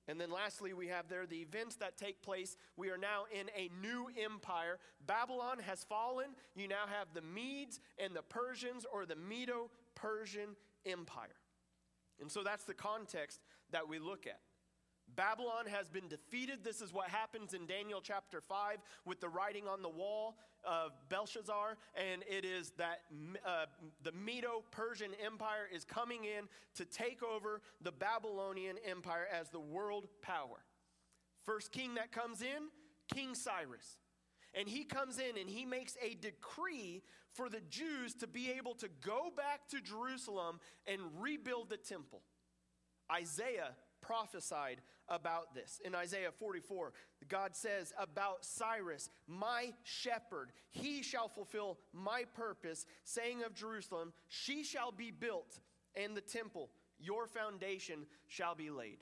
And 0.10 0.20
then 0.20 0.32
lastly, 0.32 0.74
we 0.74 0.88
have 0.88 1.08
there 1.08 1.28
the 1.28 1.38
events 1.38 1.76
that 1.76 1.96
take 1.96 2.24
place. 2.24 2.58
We 2.76 2.90
are 2.90 2.98
now 2.98 3.26
in 3.32 3.46
a 3.56 3.70
new 3.80 4.10
empire. 4.20 4.80
Babylon 5.06 5.60
has 5.60 5.84
fallen. 5.84 6.32
You 6.56 6.68
now 6.68 6.88
have 6.88 7.10
the 7.14 7.22
Medes 7.22 7.80
and 8.04 8.16
the 8.16 8.24
Persians, 8.24 8.88
or 8.92 9.06
the 9.06 9.16
Medo 9.16 9.70
Persian 9.94 10.56
Empire. 10.84 11.36
And 12.20 12.32
so 12.32 12.42
that's 12.42 12.64
the 12.64 12.74
context 12.74 13.40
that 13.72 13.88
we 13.88 14.00
look 14.00 14.26
at. 14.26 14.40
Babylon 15.20 15.66
has 15.70 15.90
been 15.90 16.08
defeated. 16.08 16.60
This 16.64 16.80
is 16.80 16.94
what 16.94 17.10
happens 17.10 17.54
in 17.54 17.66
Daniel 17.66 18.00
chapter 18.02 18.40
5 18.40 18.78
with 19.04 19.20
the 19.20 19.28
writing 19.28 19.68
on 19.68 19.82
the 19.82 19.90
wall 19.90 20.38
of 20.64 20.92
Belshazzar. 21.10 21.76
And 21.94 22.24
it 22.26 22.46
is 22.46 22.72
that 22.78 23.02
uh, 23.46 23.66
the 24.02 24.14
Medo 24.14 24.64
Persian 24.72 25.12
Empire 25.22 25.68
is 25.76 25.84
coming 25.84 26.24
in 26.24 26.46
to 26.76 26.86
take 26.86 27.22
over 27.22 27.60
the 27.82 27.92
Babylonian 27.92 28.78
Empire 28.90 29.28
as 29.30 29.50
the 29.50 29.60
world 29.60 30.08
power. 30.22 30.64
First 31.46 31.74
king 31.74 31.96
that 31.96 32.14
comes 32.14 32.42
in, 32.42 32.70
King 33.14 33.36
Cyrus. 33.36 33.98
And 34.54 34.70
he 34.70 34.86
comes 34.86 35.20
in 35.20 35.38
and 35.38 35.50
he 35.50 35.66
makes 35.66 35.98
a 36.02 36.16
decree 36.16 37.02
for 37.34 37.50
the 37.50 37.60
Jews 37.70 38.14
to 38.16 38.28
be 38.28 38.52
able 38.52 38.76
to 38.76 38.88
go 39.02 39.34
back 39.36 39.68
to 39.72 39.82
Jerusalem 39.82 40.62
and 40.88 41.02
rebuild 41.20 41.70
the 41.70 41.76
temple. 41.76 42.22
Isaiah 43.12 43.72
prophesied 44.02 44.82
about 45.10 45.54
this. 45.54 45.82
In 45.84 45.96
Isaiah 45.96 46.32
44, 46.32 46.94
God 47.28 47.56
says 47.56 47.94
about 48.00 48.46
Cyrus, 48.46 49.10
my 49.28 49.74
shepherd, 49.84 50.52
he 50.72 51.02
shall 51.04 51.28
fulfill 51.28 51.80
my 51.94 52.24
purpose, 52.36 52.86
saying 53.04 53.44
of 53.44 53.54
Jerusalem, 53.54 54.14
she 54.28 54.64
shall 54.64 54.92
be 54.92 55.12
built, 55.12 55.60
and 55.96 56.16
the 56.16 56.22
temple, 56.22 56.70
your 57.00 57.28
foundation 57.28 58.06
shall 58.28 58.56
be 58.56 58.70
laid. 58.70 59.00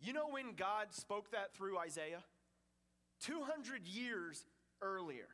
You 0.00 0.12
know 0.12 0.28
when 0.28 0.54
God 0.54 0.88
spoke 0.90 1.32
that 1.32 1.54
through 1.54 1.78
Isaiah? 1.78 2.22
200 3.20 3.86
years 3.86 4.44
earlier. 4.80 5.28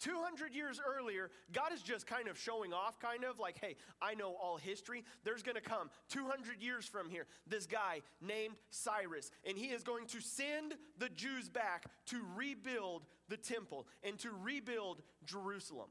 200 0.00 0.54
years 0.54 0.80
earlier, 0.84 1.30
God 1.52 1.72
is 1.72 1.82
just 1.82 2.06
kind 2.06 2.28
of 2.28 2.38
showing 2.38 2.72
off, 2.72 2.98
kind 2.98 3.24
of 3.24 3.38
like, 3.38 3.58
hey, 3.60 3.76
I 4.00 4.14
know 4.14 4.34
all 4.42 4.56
history. 4.56 5.04
There's 5.24 5.42
going 5.42 5.56
to 5.56 5.60
come 5.60 5.90
200 6.08 6.60
years 6.60 6.86
from 6.86 7.08
here 7.08 7.26
this 7.46 7.66
guy 7.66 8.00
named 8.20 8.54
Cyrus, 8.70 9.30
and 9.46 9.56
he 9.56 9.66
is 9.66 9.82
going 9.82 10.06
to 10.08 10.20
send 10.20 10.74
the 10.98 11.08
Jews 11.08 11.48
back 11.48 11.84
to 12.06 12.20
rebuild 12.36 13.02
the 13.28 13.36
temple 13.36 13.86
and 14.02 14.18
to 14.20 14.30
rebuild 14.42 15.02
Jerusalem. 15.24 15.88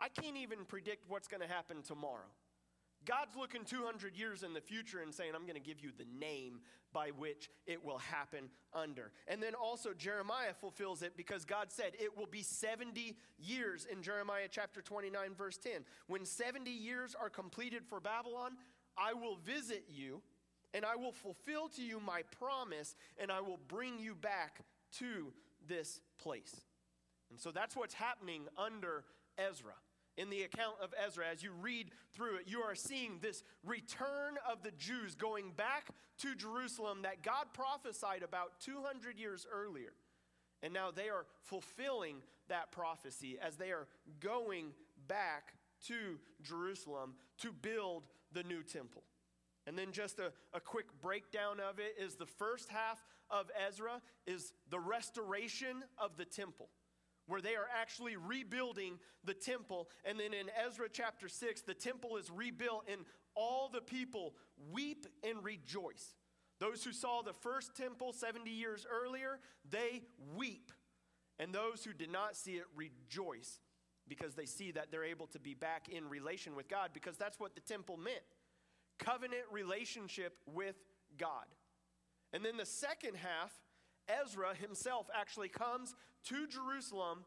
I 0.00 0.08
can't 0.08 0.36
even 0.36 0.64
predict 0.64 1.04
what's 1.08 1.28
going 1.28 1.42
to 1.42 1.48
happen 1.48 1.82
tomorrow. 1.82 2.30
God's 3.08 3.36
looking 3.36 3.64
200 3.64 4.14
years 4.14 4.42
in 4.42 4.52
the 4.52 4.60
future 4.60 5.00
and 5.00 5.14
saying, 5.14 5.32
I'm 5.34 5.44
going 5.44 5.54
to 5.54 5.60
give 5.60 5.80
you 5.80 5.90
the 5.96 6.04
name 6.20 6.60
by 6.92 7.08
which 7.16 7.48
it 7.66 7.82
will 7.82 7.96
happen 7.96 8.50
under. 8.74 9.12
And 9.26 9.42
then 9.42 9.54
also, 9.54 9.94
Jeremiah 9.94 10.52
fulfills 10.52 11.00
it 11.00 11.16
because 11.16 11.46
God 11.46 11.72
said 11.72 11.92
it 11.98 12.18
will 12.18 12.26
be 12.26 12.42
70 12.42 13.16
years 13.38 13.86
in 13.90 14.02
Jeremiah 14.02 14.46
chapter 14.50 14.82
29, 14.82 15.34
verse 15.34 15.56
10. 15.56 15.86
When 16.06 16.26
70 16.26 16.70
years 16.70 17.16
are 17.18 17.30
completed 17.30 17.86
for 17.88 17.98
Babylon, 17.98 18.58
I 18.98 19.14
will 19.14 19.36
visit 19.36 19.84
you 19.88 20.20
and 20.74 20.84
I 20.84 20.96
will 20.96 21.12
fulfill 21.12 21.68
to 21.76 21.82
you 21.82 22.00
my 22.00 22.22
promise 22.38 22.94
and 23.18 23.32
I 23.32 23.40
will 23.40 23.60
bring 23.68 23.98
you 23.98 24.14
back 24.14 24.60
to 24.98 25.32
this 25.66 26.02
place. 26.18 26.54
And 27.30 27.40
so 27.40 27.52
that's 27.52 27.74
what's 27.74 27.94
happening 27.94 28.42
under 28.58 29.04
Ezra 29.38 29.74
in 30.18 30.30
the 30.30 30.42
account 30.42 30.74
of 30.82 30.92
Ezra, 31.06 31.24
as 31.32 31.42
you 31.44 31.52
read 31.52 31.92
through 32.12 32.38
it, 32.38 32.42
you 32.46 32.60
are 32.60 32.74
seeing 32.74 33.20
this 33.22 33.44
return 33.64 34.34
of 34.50 34.64
the 34.64 34.72
Jews 34.72 35.14
going 35.14 35.52
back 35.56 35.88
to 36.18 36.34
Jerusalem 36.34 37.02
that 37.02 37.22
God 37.22 37.46
prophesied 37.54 38.24
about 38.24 38.58
200 38.60 39.16
years 39.16 39.46
earlier. 39.50 39.92
And 40.60 40.74
now 40.74 40.90
they 40.90 41.08
are 41.08 41.24
fulfilling 41.44 42.16
that 42.48 42.72
prophecy 42.72 43.38
as 43.40 43.56
they 43.56 43.70
are 43.70 43.86
going 44.18 44.72
back 45.06 45.54
to 45.86 46.18
Jerusalem 46.42 47.14
to 47.38 47.52
build 47.52 48.02
the 48.32 48.42
new 48.42 48.64
temple. 48.64 49.04
And 49.68 49.78
then 49.78 49.92
just 49.92 50.18
a, 50.18 50.32
a 50.52 50.60
quick 50.60 50.86
breakdown 51.00 51.58
of 51.60 51.78
it 51.78 51.94
is 52.02 52.16
the 52.16 52.26
first 52.26 52.68
half 52.70 53.04
of 53.30 53.50
Ezra 53.68 54.00
is 54.26 54.52
the 54.68 54.80
restoration 54.80 55.84
of 55.96 56.16
the 56.16 56.24
temple 56.24 56.70
where 57.28 57.40
they 57.40 57.54
are 57.54 57.68
actually 57.80 58.16
rebuilding 58.16 58.98
the 59.24 59.34
temple. 59.34 59.88
And 60.04 60.18
then 60.18 60.34
in 60.34 60.46
Ezra 60.66 60.88
chapter 60.92 61.28
6, 61.28 61.62
the 61.62 61.74
temple 61.74 62.16
is 62.16 62.30
rebuilt, 62.30 62.88
and 62.90 63.02
all 63.36 63.70
the 63.72 63.80
people 63.80 64.34
weep 64.72 65.06
and 65.22 65.44
rejoice. 65.44 66.14
Those 66.58 66.82
who 66.82 66.92
saw 66.92 67.22
the 67.22 67.32
first 67.32 67.76
temple 67.76 68.12
70 68.12 68.50
years 68.50 68.84
earlier, 68.90 69.38
they 69.70 70.02
weep. 70.36 70.72
And 71.38 71.54
those 71.54 71.84
who 71.84 71.92
did 71.92 72.10
not 72.10 72.34
see 72.34 72.54
it 72.54 72.64
rejoice 72.74 73.60
because 74.08 74.34
they 74.34 74.46
see 74.46 74.72
that 74.72 74.90
they're 74.90 75.04
able 75.04 75.28
to 75.28 75.38
be 75.38 75.54
back 75.54 75.88
in 75.88 76.08
relation 76.08 76.56
with 76.56 76.68
God 76.68 76.90
because 76.92 77.16
that's 77.16 77.38
what 77.38 77.54
the 77.54 77.60
temple 77.60 77.96
meant 77.96 78.24
covenant 78.98 79.44
relationship 79.50 80.36
with 80.46 80.74
God. 81.18 81.46
And 82.32 82.44
then 82.44 82.56
the 82.56 82.66
second 82.66 83.16
half, 83.16 83.52
Ezra 84.08 84.54
himself 84.54 85.08
actually 85.14 85.48
comes 85.48 85.94
to 86.24 86.46
Jerusalem 86.46 87.24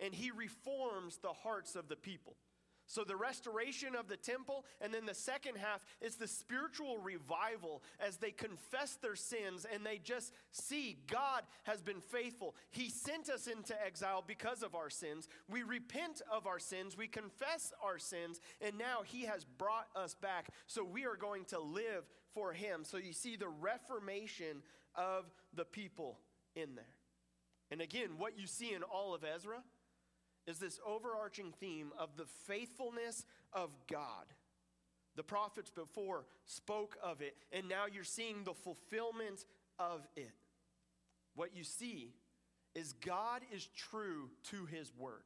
and 0.00 0.14
he 0.14 0.30
reforms 0.30 1.18
the 1.18 1.32
hearts 1.32 1.74
of 1.74 1.88
the 1.88 1.96
people. 1.96 2.36
So, 2.88 3.02
the 3.02 3.16
restoration 3.16 3.96
of 3.96 4.06
the 4.06 4.16
temple, 4.16 4.64
and 4.80 4.94
then 4.94 5.06
the 5.06 5.14
second 5.14 5.56
half 5.56 5.84
is 6.00 6.14
the 6.14 6.28
spiritual 6.28 6.98
revival 6.98 7.82
as 7.98 8.16
they 8.18 8.30
confess 8.30 8.94
their 8.94 9.16
sins 9.16 9.66
and 9.70 9.84
they 9.84 9.98
just 9.98 10.32
see 10.52 10.98
God 11.10 11.42
has 11.64 11.82
been 11.82 12.00
faithful. 12.00 12.54
He 12.70 12.88
sent 12.88 13.28
us 13.28 13.48
into 13.48 13.74
exile 13.84 14.22
because 14.24 14.62
of 14.62 14.76
our 14.76 14.88
sins. 14.88 15.26
We 15.48 15.64
repent 15.64 16.22
of 16.30 16.46
our 16.46 16.60
sins, 16.60 16.96
we 16.96 17.08
confess 17.08 17.72
our 17.82 17.98
sins, 17.98 18.40
and 18.60 18.78
now 18.78 19.02
He 19.04 19.24
has 19.24 19.44
brought 19.44 19.88
us 19.96 20.14
back. 20.14 20.50
So, 20.68 20.84
we 20.84 21.06
are 21.06 21.16
going 21.16 21.44
to 21.46 21.58
live 21.58 22.04
for 22.34 22.52
Him. 22.52 22.84
So, 22.84 22.98
you 22.98 23.12
see 23.12 23.34
the 23.34 23.48
reformation 23.48 24.62
of 24.96 25.24
the 25.54 25.64
people 25.64 26.18
in 26.54 26.74
there. 26.74 26.84
And 27.70 27.80
again, 27.80 28.10
what 28.18 28.38
you 28.38 28.46
see 28.46 28.72
in 28.72 28.82
all 28.82 29.14
of 29.14 29.24
Ezra 29.24 29.62
is 30.46 30.58
this 30.58 30.78
overarching 30.86 31.52
theme 31.58 31.92
of 31.98 32.16
the 32.16 32.26
faithfulness 32.46 33.24
of 33.52 33.70
God. 33.90 34.26
The 35.16 35.22
prophets 35.22 35.70
before 35.70 36.26
spoke 36.44 36.96
of 37.02 37.20
it, 37.20 37.36
and 37.50 37.68
now 37.68 37.84
you're 37.92 38.04
seeing 38.04 38.44
the 38.44 38.54
fulfillment 38.54 39.44
of 39.78 40.06
it. 40.14 40.34
What 41.34 41.56
you 41.56 41.64
see 41.64 42.14
is 42.74 42.92
God 42.92 43.40
is 43.52 43.66
true 43.74 44.30
to 44.50 44.66
his 44.66 44.92
word. 44.96 45.24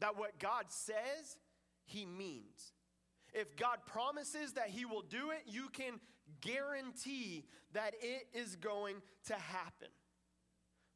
That 0.00 0.16
what 0.16 0.38
God 0.38 0.66
says, 0.68 1.36
he 1.84 2.06
means. 2.06 2.72
If 3.32 3.56
God 3.56 3.78
promises 3.86 4.52
that 4.54 4.68
he 4.68 4.84
will 4.84 5.02
do 5.02 5.30
it, 5.30 5.42
you 5.46 5.68
can 5.72 6.00
guarantee 6.40 7.44
that 7.72 7.94
it 8.00 8.28
is 8.34 8.56
going 8.56 8.96
to 9.26 9.34
happen. 9.34 9.88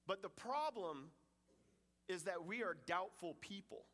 But 0.06 0.22
the 0.22 0.28
problem 0.28 1.10
is 2.08 2.24
that 2.24 2.44
we 2.44 2.62
are 2.62 2.76
doubtful 2.86 3.36
people, 3.40 3.84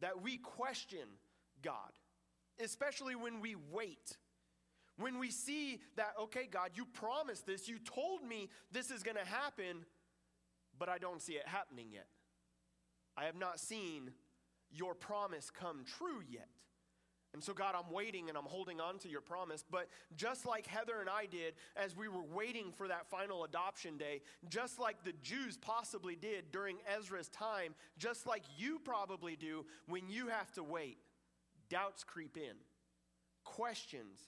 that 0.00 0.22
we 0.22 0.38
question 0.38 1.06
God, 1.62 1.92
especially 2.62 3.14
when 3.14 3.40
we 3.40 3.54
wait. 3.70 4.16
When 4.98 5.18
we 5.18 5.30
see 5.30 5.80
that, 5.96 6.14
okay, 6.22 6.48
God, 6.50 6.70
you 6.74 6.86
promised 6.86 7.46
this, 7.46 7.68
you 7.68 7.78
told 7.78 8.24
me 8.24 8.48
this 8.72 8.90
is 8.90 9.02
going 9.02 9.18
to 9.18 9.26
happen, 9.26 9.84
but 10.78 10.88
I 10.88 10.98
don't 10.98 11.20
see 11.20 11.34
it 11.34 11.46
happening 11.46 11.88
yet. 11.92 12.06
I 13.16 13.24
have 13.24 13.36
not 13.36 13.60
seen 13.60 14.10
your 14.70 14.94
promise 14.94 15.50
come 15.50 15.84
true 15.84 16.22
yet. 16.28 16.48
And 17.36 17.44
so, 17.44 17.52
God, 17.52 17.74
I'm 17.76 17.92
waiting 17.92 18.30
and 18.30 18.38
I'm 18.38 18.46
holding 18.46 18.80
on 18.80 18.98
to 19.00 19.10
your 19.10 19.20
promise. 19.20 19.62
But 19.70 19.88
just 20.16 20.46
like 20.46 20.66
Heather 20.66 21.02
and 21.02 21.10
I 21.10 21.26
did 21.26 21.52
as 21.76 21.94
we 21.94 22.08
were 22.08 22.22
waiting 22.22 22.72
for 22.72 22.88
that 22.88 23.10
final 23.10 23.44
adoption 23.44 23.98
day, 23.98 24.22
just 24.48 24.80
like 24.80 25.04
the 25.04 25.12
Jews 25.22 25.58
possibly 25.58 26.16
did 26.16 26.50
during 26.50 26.78
Ezra's 26.96 27.28
time, 27.28 27.74
just 27.98 28.26
like 28.26 28.42
you 28.56 28.78
probably 28.82 29.36
do 29.36 29.66
when 29.86 30.08
you 30.08 30.28
have 30.28 30.50
to 30.52 30.62
wait, 30.62 30.96
doubts 31.68 32.04
creep 32.04 32.38
in, 32.38 32.56
questions. 33.44 34.18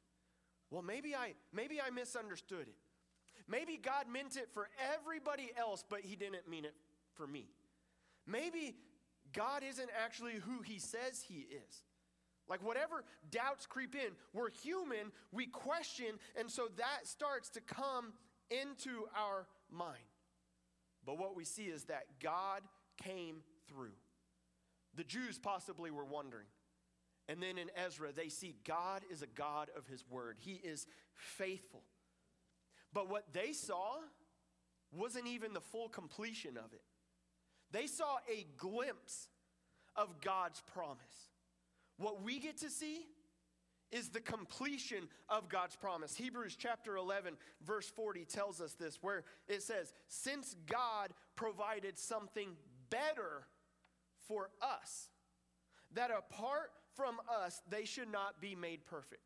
Well, 0.71 0.83
maybe 0.83 1.15
I, 1.15 1.33
maybe 1.51 1.81
I 1.81 1.89
misunderstood 1.89 2.69
it. 2.69 2.77
Maybe 3.49 3.79
God 3.83 4.05
meant 4.13 4.37
it 4.37 4.51
for 4.53 4.69
everybody 4.95 5.51
else, 5.57 5.83
but 5.89 6.01
He 6.01 6.15
didn't 6.15 6.47
mean 6.47 6.67
it 6.67 6.75
for 7.15 7.27
me. 7.27 7.47
Maybe 8.27 8.77
God 9.33 9.63
isn't 9.67 9.89
actually 10.05 10.35
who 10.35 10.61
He 10.61 10.79
says 10.79 11.25
He 11.27 11.47
is. 11.51 11.85
Like, 12.49 12.65
whatever 12.65 13.05
doubts 13.31 13.67
creep 13.67 13.95
in, 13.95 14.13
we're 14.33 14.51
human, 14.51 15.13
we 15.33 15.47
question, 15.47 16.19
and 16.39 16.51
so 16.51 16.69
that 16.77 17.07
starts 17.07 17.51
to 17.51 17.61
come 17.61 18.13
into 18.51 19.07
our 19.17 19.47
mind. 19.71 19.99
But 21.05 21.19
what 21.19 21.37
we 21.37 21.45
see 21.45 21.65
is 21.65 21.85
that 21.85 22.05
God 22.23 22.63
came 23.03 23.43
through. 23.69 23.97
The 24.95 25.05
Jews 25.05 25.39
possibly 25.39 25.91
were 25.91 26.05
wondering. 26.05 26.47
And 27.29 27.43
then 27.43 27.59
in 27.59 27.71
Ezra, 27.77 28.11
they 28.13 28.31
see 28.31 28.57
God 28.65 29.03
is 29.11 29.23
a 29.23 29.27
God 29.27 29.69
of 29.77 29.87
his 29.87 30.05
word, 30.11 30.37
he 30.39 30.61
is 30.65 30.87
faithful. 31.15 31.83
But 32.93 33.11
what 33.11 33.33
they 33.33 33.53
saw 33.53 33.97
wasn't 34.91 35.27
even 35.27 35.53
the 35.53 35.61
full 35.61 35.89
completion 35.89 36.57
of 36.57 36.73
it. 36.73 36.83
They 37.71 37.87
saw 37.87 38.17
a 38.33 38.47
glimpse 38.57 39.29
of 39.95 40.21
God's 40.23 40.63
promise. 40.73 41.28
What 41.99 42.23
we 42.23 42.39
get 42.39 42.57
to 42.59 42.71
see 42.71 43.07
is 43.91 44.11
the 44.11 44.21
completion 44.21 45.09
of 45.29 45.49
God's 45.49 45.77
promise. 45.77 46.15
Hebrews 46.15 46.57
chapter 46.59 46.97
11, 46.97 47.35
verse 47.67 47.89
40 47.89 48.25
tells 48.25 48.61
us 48.61 48.75
this, 48.75 48.99
where 49.01 49.25
it 49.49 49.63
says, 49.63 49.93
Since 50.09 50.55
God 50.67 51.11
provided 51.37 51.99
something 51.99 52.51
better 52.91 53.47
for 54.27 54.51
us, 54.63 55.09
that 55.95 56.11
apart 56.11 56.71
from 56.95 57.17
us, 57.45 57.63
they 57.69 57.85
should 57.85 58.11
not 58.11 58.41
be 58.41 58.55
made 58.55 58.85
perfect. 58.87 59.23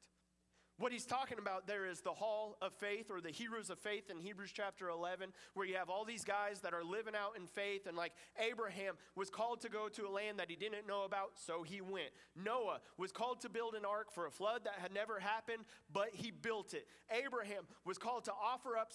What 0.83 0.91
he's 0.91 1.07
talking 1.07 1.39
about 1.39 1.69
there 1.69 1.87
is 1.87 2.01
the 2.01 2.11
hall 2.11 2.57
of 2.61 2.73
faith 2.73 3.09
or 3.09 3.21
the 3.21 3.31
heroes 3.31 3.71
of 3.71 3.79
faith 3.79 4.11
in 4.11 4.19
Hebrews 4.19 4.51
chapter 4.53 4.89
11, 4.89 5.33
where 5.55 5.65
you 5.65 5.77
have 5.77 5.89
all 5.89 6.05
these 6.05 6.25
guys 6.25 6.59
that 6.63 6.75
are 6.75 6.83
living 6.83 7.15
out 7.15 7.37
in 7.37 7.47
faith. 7.47 7.87
And 7.87 7.97
like 7.97 8.11
Abraham 8.37 8.95
was 9.15 9.31
called 9.31 9.61
to 9.61 9.69
go 9.69 9.89
to 9.91 10.09
a 10.09 10.11
land 10.11 10.41
that 10.41 10.51
he 10.51 10.57
didn't 10.57 10.89
know 10.89 11.05
about, 11.05 11.35
so 11.37 11.63
he 11.63 11.81
went. 11.81 12.09
Noah 12.35 12.81
was 12.99 13.13
called 13.13 13.43
to 13.43 13.49
build 13.49 13.77
an 13.77 13.85
ark 13.85 14.11
for 14.11 14.27
a 14.27 14.31
flood 14.33 14.63
that 14.65 14.75
had 14.81 14.93
never 14.93 15.21
happened, 15.21 15.63
but 15.93 16.09
he 16.15 16.33
built 16.33 16.75
it. 16.75 16.89
Abraham 17.13 17.63
was 17.85 17.97
called 17.97 18.25
to 18.25 18.33
offer 18.33 18.77
up 18.77 18.91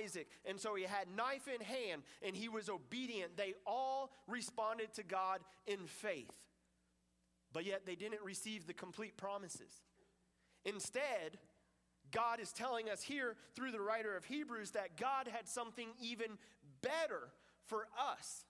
Isaac, 0.00 0.28
and 0.44 0.60
so 0.60 0.76
he 0.76 0.84
had 0.84 1.08
knife 1.16 1.48
in 1.52 1.60
hand 1.60 2.02
and 2.24 2.36
he 2.36 2.48
was 2.48 2.68
obedient. 2.68 3.36
They 3.36 3.54
all 3.66 4.12
responded 4.28 4.94
to 4.94 5.02
God 5.02 5.40
in 5.66 5.88
faith, 5.88 6.38
but 7.52 7.66
yet 7.66 7.84
they 7.84 7.96
didn't 7.96 8.22
receive 8.22 8.68
the 8.68 8.74
complete 8.74 9.16
promises. 9.16 9.82
Instead, 10.64 11.38
God 12.10 12.40
is 12.40 12.52
telling 12.52 12.88
us 12.88 13.02
here 13.02 13.36
through 13.54 13.72
the 13.72 13.80
writer 13.80 14.16
of 14.16 14.24
Hebrews 14.24 14.72
that 14.72 14.96
God 14.96 15.28
had 15.28 15.48
something 15.48 15.88
even 16.00 16.38
better 16.82 17.32
for 17.66 17.86
us. 18.18 18.44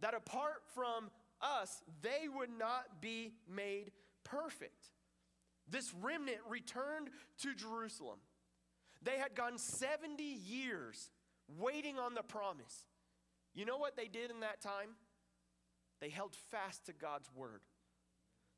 That 0.00 0.14
apart 0.14 0.62
from 0.74 1.10
us, 1.40 1.82
they 2.02 2.28
would 2.32 2.50
not 2.56 3.00
be 3.00 3.32
made 3.52 3.90
perfect. 4.24 4.86
This 5.68 5.92
remnant 6.00 6.38
returned 6.48 7.10
to 7.42 7.54
Jerusalem. 7.54 8.18
They 9.02 9.18
had 9.18 9.34
gone 9.34 9.58
70 9.58 10.22
years 10.22 11.10
waiting 11.58 11.98
on 11.98 12.14
the 12.14 12.22
promise. 12.22 12.86
You 13.54 13.64
know 13.64 13.78
what 13.78 13.96
they 13.96 14.06
did 14.06 14.30
in 14.30 14.40
that 14.40 14.60
time? 14.60 14.96
They 16.00 16.08
held 16.08 16.36
fast 16.50 16.86
to 16.86 16.92
God's 16.92 17.28
word. 17.34 17.60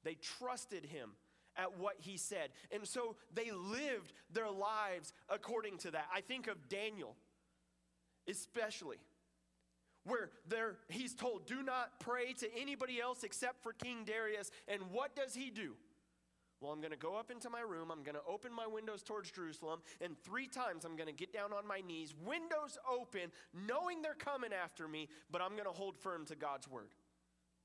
They 0.04 0.14
trusted 0.14 0.84
Him 0.84 1.10
at 1.58 1.78
what 1.78 1.96
he 1.98 2.16
said. 2.16 2.50
And 2.72 2.86
so 2.86 3.16
they 3.34 3.50
lived 3.50 4.12
their 4.32 4.50
lives 4.50 5.12
according 5.28 5.78
to 5.78 5.90
that. 5.90 6.06
I 6.14 6.20
think 6.20 6.46
of 6.46 6.68
Daniel, 6.68 7.16
especially, 8.28 8.98
where 10.04 10.30
there, 10.48 10.76
he's 10.88 11.14
told, 11.14 11.46
do 11.46 11.62
not 11.62 12.00
pray 12.00 12.32
to 12.34 12.48
anybody 12.58 13.00
else 13.00 13.24
except 13.24 13.62
for 13.62 13.72
King 13.72 14.04
Darius. 14.06 14.50
And 14.68 14.80
what 14.92 15.14
does 15.14 15.34
he 15.34 15.50
do? 15.50 15.74
Well, 16.60 16.72
I'm 16.72 16.80
going 16.80 16.92
to 16.92 16.98
go 16.98 17.14
up 17.14 17.30
into 17.30 17.50
my 17.50 17.60
room. 17.60 17.90
I'm 17.92 18.02
going 18.02 18.16
to 18.16 18.22
open 18.28 18.52
my 18.52 18.66
windows 18.66 19.02
towards 19.02 19.30
Jerusalem. 19.30 19.80
And 20.00 20.16
three 20.24 20.48
times 20.48 20.84
I'm 20.84 20.96
going 20.96 21.08
to 21.08 21.12
get 21.12 21.32
down 21.32 21.52
on 21.52 21.66
my 21.66 21.80
knees, 21.86 22.14
windows 22.24 22.78
open, 22.90 23.30
knowing 23.54 24.02
they're 24.02 24.14
coming 24.14 24.50
after 24.52 24.88
me, 24.88 25.08
but 25.30 25.40
I'm 25.40 25.52
going 25.52 25.66
to 25.66 25.70
hold 25.70 25.96
firm 25.96 26.24
to 26.26 26.34
God's 26.34 26.68
word. 26.68 26.94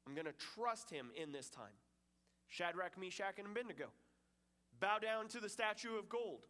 I'm 0.06 0.14
going 0.14 0.28
to 0.28 0.34
trust 0.56 0.92
him 0.92 1.08
in 1.16 1.32
this 1.32 1.50
time. 1.50 1.74
Shadrach, 2.54 3.00
Meshach, 3.00 3.40
and 3.40 3.48
Abednego 3.48 3.88
bow 4.80 5.00
down 5.00 5.28
to 5.30 5.40
the 5.40 5.50
statue 5.50 5.98
of 5.98 6.08
gold. 6.08 6.46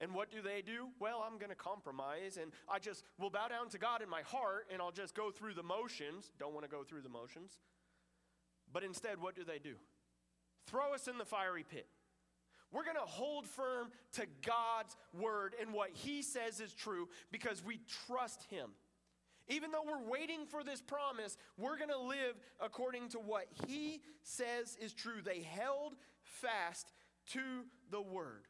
And 0.00 0.14
what 0.14 0.30
do 0.30 0.40
they 0.42 0.62
do? 0.62 0.88
Well, 0.98 1.24
I'm 1.26 1.38
going 1.38 1.50
to 1.50 1.56
compromise 1.56 2.38
and 2.40 2.52
I 2.68 2.78
just 2.78 3.04
will 3.18 3.30
bow 3.30 3.48
down 3.48 3.68
to 3.70 3.78
God 3.78 4.02
in 4.02 4.08
my 4.08 4.22
heart 4.22 4.66
and 4.72 4.80
I'll 4.80 4.92
just 4.92 5.14
go 5.14 5.30
through 5.30 5.54
the 5.54 5.62
motions. 5.62 6.32
Don't 6.38 6.54
want 6.54 6.64
to 6.64 6.70
go 6.70 6.82
through 6.82 7.02
the 7.02 7.08
motions. 7.08 7.58
But 8.72 8.84
instead, 8.84 9.20
what 9.20 9.34
do 9.34 9.44
they 9.44 9.58
do? 9.58 9.74
Throw 10.66 10.94
us 10.94 11.08
in 11.08 11.18
the 11.18 11.24
fiery 11.24 11.64
pit. 11.68 11.86
We're 12.72 12.84
going 12.84 12.96
to 12.96 13.02
hold 13.02 13.46
firm 13.46 13.88
to 14.14 14.26
God's 14.44 14.96
word 15.18 15.54
and 15.60 15.72
what 15.72 15.90
He 15.92 16.22
says 16.22 16.60
is 16.60 16.72
true 16.72 17.08
because 17.30 17.62
we 17.64 17.80
trust 18.06 18.44
Him. 18.50 18.70
Even 19.48 19.70
though 19.70 19.84
we're 19.86 20.08
waiting 20.10 20.46
for 20.46 20.64
this 20.64 20.80
promise, 20.80 21.36
we're 21.56 21.78
going 21.78 21.90
to 21.90 21.98
live 21.98 22.34
according 22.60 23.08
to 23.10 23.18
what 23.18 23.46
he 23.66 24.00
says 24.22 24.76
is 24.80 24.92
true. 24.92 25.22
They 25.24 25.40
held 25.40 25.94
fast 26.22 26.92
to 27.32 27.40
the 27.90 28.00
word. 28.00 28.46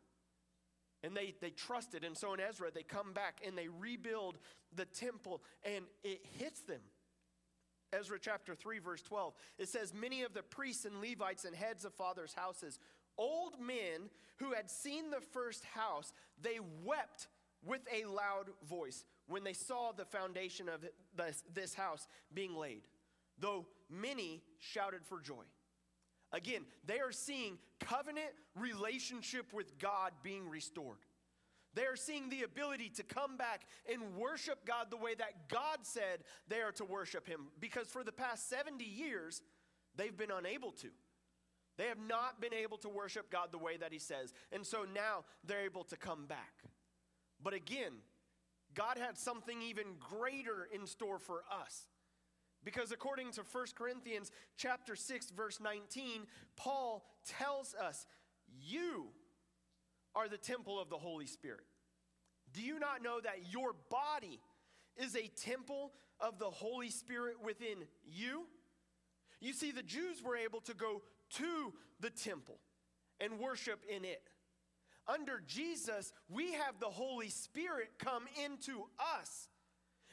And 1.02 1.16
they, 1.16 1.34
they 1.40 1.50
trusted. 1.50 2.02
And 2.02 2.16
so 2.16 2.34
in 2.34 2.40
Ezra, 2.40 2.70
they 2.74 2.82
come 2.82 3.12
back 3.12 3.40
and 3.46 3.56
they 3.56 3.68
rebuild 3.68 4.38
the 4.74 4.86
temple, 4.86 5.42
and 5.64 5.84
it 6.02 6.20
hits 6.38 6.60
them. 6.60 6.80
Ezra 7.92 8.18
chapter 8.20 8.54
3, 8.54 8.78
verse 8.78 9.02
12. 9.02 9.34
It 9.58 9.68
says, 9.68 9.94
Many 9.94 10.22
of 10.22 10.34
the 10.34 10.42
priests 10.42 10.84
and 10.84 11.00
Levites 11.00 11.44
and 11.44 11.54
heads 11.54 11.84
of 11.84 11.94
fathers' 11.94 12.34
houses, 12.34 12.78
old 13.16 13.60
men 13.60 14.10
who 14.38 14.52
had 14.52 14.70
seen 14.70 15.10
the 15.10 15.20
first 15.20 15.64
house, 15.64 16.12
they 16.40 16.58
wept 16.84 17.28
with 17.64 17.82
a 17.92 18.06
loud 18.06 18.50
voice 18.68 19.04
when 19.28 19.44
they 19.44 19.52
saw 19.52 19.92
the 19.92 20.04
foundation 20.04 20.68
of 20.68 20.84
this 21.52 21.74
house 21.74 22.06
being 22.32 22.56
laid, 22.56 22.82
though 23.38 23.66
many 23.90 24.42
shouted 24.58 25.04
for 25.04 25.20
joy. 25.20 25.44
Again, 26.32 26.62
they 26.84 26.98
are 26.98 27.12
seeing 27.12 27.58
covenant 27.80 28.30
relationship 28.56 29.52
with 29.52 29.78
God 29.78 30.12
being 30.22 30.48
restored. 30.48 30.98
They 31.74 31.84
are 31.84 31.96
seeing 31.96 32.30
the 32.30 32.42
ability 32.42 32.88
to 32.96 33.02
come 33.02 33.36
back 33.36 33.66
and 33.92 34.16
worship 34.16 34.64
God 34.64 34.86
the 34.90 34.96
way 34.96 35.14
that 35.14 35.48
God 35.48 35.78
said 35.82 36.20
they 36.48 36.60
are 36.60 36.72
to 36.72 36.84
worship 36.84 37.26
Him. 37.26 37.48
Because 37.60 37.86
for 37.88 38.02
the 38.02 38.12
past 38.12 38.48
70 38.48 38.82
years, 38.82 39.42
they've 39.94 40.16
been 40.16 40.30
unable 40.30 40.72
to. 40.72 40.88
They 41.76 41.88
have 41.88 41.98
not 41.98 42.40
been 42.40 42.54
able 42.54 42.78
to 42.78 42.88
worship 42.88 43.30
God 43.30 43.48
the 43.52 43.58
way 43.58 43.76
that 43.76 43.92
He 43.92 43.98
says. 43.98 44.32
And 44.50 44.64
so 44.66 44.86
now 44.94 45.24
they're 45.44 45.64
able 45.64 45.84
to 45.84 45.96
come 45.96 46.24
back. 46.24 46.64
But 47.42 47.52
again, 47.52 47.92
God 48.76 48.98
had 48.98 49.18
something 49.18 49.60
even 49.62 49.96
greater 49.98 50.68
in 50.72 50.86
store 50.86 51.18
for 51.18 51.42
us. 51.50 51.88
Because 52.62 52.92
according 52.92 53.32
to 53.32 53.42
1 53.42 53.66
Corinthians 53.74 54.30
chapter 54.56 54.94
6 54.94 55.30
verse 55.30 55.58
19, 55.60 56.26
Paul 56.56 57.04
tells 57.24 57.74
us, 57.74 58.06
"You 58.48 59.12
are 60.14 60.28
the 60.28 60.38
temple 60.38 60.78
of 60.78 60.90
the 60.90 60.98
Holy 60.98 61.26
Spirit. 61.26 61.66
Do 62.52 62.62
you 62.62 62.78
not 62.78 63.02
know 63.02 63.20
that 63.20 63.46
your 63.46 63.72
body 63.72 64.40
is 64.96 65.16
a 65.16 65.28
temple 65.28 65.92
of 66.20 66.38
the 66.38 66.50
Holy 66.50 66.90
Spirit 66.90 67.40
within 67.40 67.88
you?" 68.04 68.48
You 69.40 69.52
see 69.52 69.70
the 69.70 69.82
Jews 69.82 70.22
were 70.22 70.36
able 70.36 70.60
to 70.62 70.74
go 70.74 71.02
to 71.30 71.78
the 72.00 72.10
temple 72.10 72.60
and 73.20 73.38
worship 73.38 73.84
in 73.84 74.04
it. 74.04 74.28
Under 75.08 75.42
Jesus, 75.46 76.12
we 76.28 76.52
have 76.52 76.80
the 76.80 76.86
Holy 76.86 77.28
Spirit 77.28 77.90
come 77.98 78.24
into 78.44 78.84
us. 79.18 79.48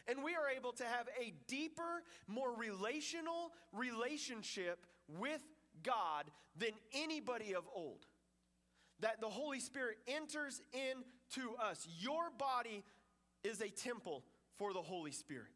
And 0.07 0.23
we 0.23 0.35
are 0.35 0.49
able 0.55 0.73
to 0.73 0.83
have 0.83 1.07
a 1.19 1.33
deeper, 1.47 2.03
more 2.27 2.53
relational 2.55 3.53
relationship 3.71 4.85
with 5.07 5.41
God 5.81 6.25
than 6.57 6.71
anybody 6.93 7.55
of 7.55 7.63
old. 7.73 8.05
That 8.99 9.21
the 9.21 9.29
Holy 9.29 9.59
Spirit 9.59 9.97
enters 10.07 10.61
into 10.73 11.55
us. 11.55 11.87
Your 11.99 12.29
body 12.37 12.83
is 13.43 13.61
a 13.61 13.69
temple 13.69 14.23
for 14.57 14.73
the 14.73 14.81
Holy 14.81 15.11
Spirit. 15.11 15.51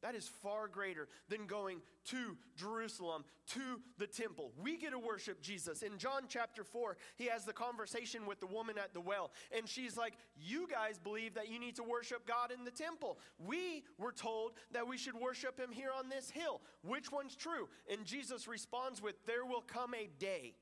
That 0.00 0.14
is 0.14 0.28
far 0.28 0.68
greater 0.68 1.08
than 1.28 1.46
going 1.46 1.80
to 2.06 2.36
Jerusalem, 2.56 3.24
to 3.48 3.80
the 3.98 4.06
temple. 4.06 4.52
We 4.62 4.76
get 4.76 4.92
to 4.92 4.98
worship 4.98 5.40
Jesus. 5.40 5.82
In 5.82 5.98
John 5.98 6.22
chapter 6.28 6.62
4, 6.62 6.96
he 7.16 7.26
has 7.26 7.44
the 7.44 7.52
conversation 7.52 8.24
with 8.24 8.38
the 8.38 8.46
woman 8.46 8.78
at 8.78 8.94
the 8.94 9.00
well, 9.00 9.32
and 9.56 9.68
she's 9.68 9.96
like, 9.96 10.14
You 10.36 10.68
guys 10.68 10.98
believe 10.98 11.34
that 11.34 11.50
you 11.50 11.58
need 11.58 11.76
to 11.76 11.82
worship 11.82 12.26
God 12.26 12.52
in 12.56 12.64
the 12.64 12.70
temple. 12.70 13.18
We 13.38 13.82
were 13.98 14.12
told 14.12 14.52
that 14.72 14.86
we 14.86 14.96
should 14.96 15.16
worship 15.16 15.58
him 15.58 15.72
here 15.72 15.90
on 15.96 16.08
this 16.08 16.30
hill. 16.30 16.60
Which 16.82 17.10
one's 17.10 17.34
true? 17.34 17.68
And 17.90 18.04
Jesus 18.04 18.46
responds 18.46 19.02
with, 19.02 19.16
There 19.26 19.44
will 19.44 19.62
come 19.62 19.94
a 19.94 20.08
day 20.20 20.54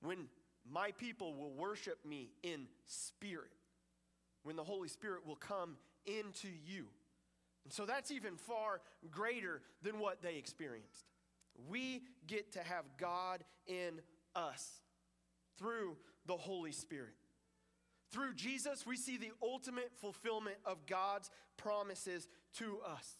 when 0.00 0.28
my 0.70 0.92
people 0.92 1.34
will 1.34 1.52
worship 1.52 1.98
me 2.06 2.30
in 2.42 2.66
spirit, 2.86 3.50
when 4.44 4.54
the 4.56 4.64
Holy 4.64 4.88
Spirit 4.88 5.26
will 5.26 5.36
come 5.36 5.76
into 6.06 6.48
you. 6.64 6.86
And 7.64 7.72
so 7.72 7.86
that's 7.86 8.10
even 8.10 8.36
far 8.36 8.80
greater 9.10 9.62
than 9.82 9.98
what 9.98 10.22
they 10.22 10.36
experienced. 10.36 11.06
We 11.68 12.02
get 12.26 12.52
to 12.52 12.62
have 12.62 12.84
God 12.98 13.44
in 13.66 14.00
us 14.34 14.80
through 15.58 15.96
the 16.26 16.36
Holy 16.36 16.72
Spirit. 16.72 17.14
Through 18.10 18.34
Jesus, 18.34 18.86
we 18.86 18.96
see 18.96 19.16
the 19.16 19.32
ultimate 19.42 19.90
fulfillment 20.00 20.56
of 20.64 20.86
God's 20.86 21.30
promises 21.56 22.28
to 22.58 22.78
us, 22.86 23.16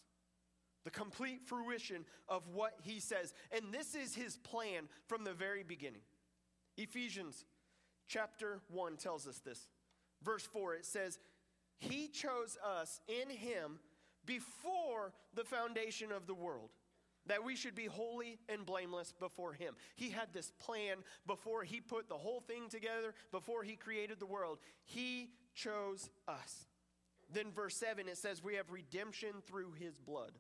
the 0.85 0.90
complete 0.90 1.42
fruition 1.42 2.04
of 2.28 2.46
what 2.48 2.74
He 2.83 3.00
says. 3.00 3.35
And 3.50 3.72
this 3.72 3.94
is 3.94 4.14
His 4.14 4.37
plan 4.37 4.88
from 5.07 5.24
the 5.24 5.33
very 5.33 5.62
beginning. 5.62 6.02
Ephesians 6.76 7.44
chapter 8.09 8.61
1 8.68 8.96
tells 8.96 9.26
us 9.26 9.38
this. 9.38 9.68
Verse 10.22 10.44
4, 10.44 10.74
it 10.74 10.87
says, 10.87 11.18
He 11.78 12.09
chose 12.09 12.57
us 12.64 13.00
in 13.09 13.30
Him 13.30 13.78
before 14.26 15.12
the 15.34 15.44
foundation 15.44 16.12
of 16.12 16.26
the 16.26 16.34
world 16.34 16.70
that 17.26 17.44
we 17.44 17.56
should 17.56 17.74
be 17.74 17.87
holy 17.87 18.38
and 18.48 18.66
blameless 18.66 19.12
before 19.18 19.54
him. 19.54 19.74
He 19.96 20.10
had 20.10 20.32
this 20.32 20.52
plan 20.58 20.98
before 21.26 21.62
he 21.64 21.80
put 21.80 22.08
the 22.08 22.18
whole 22.18 22.40
thing 22.40 22.68
together, 22.68 23.14
before 23.32 23.62
he 23.62 23.76
created 23.76 24.20
the 24.20 24.26
world. 24.26 24.58
He 24.84 25.30
chose 25.54 26.10
us. 26.28 26.66
Then, 27.32 27.50
verse 27.50 27.76
7, 27.76 28.08
it 28.08 28.18
says, 28.18 28.44
We 28.44 28.56
have 28.56 28.70
redemption 28.70 29.42
through 29.46 29.72
his 29.72 29.98
blood 29.98 30.32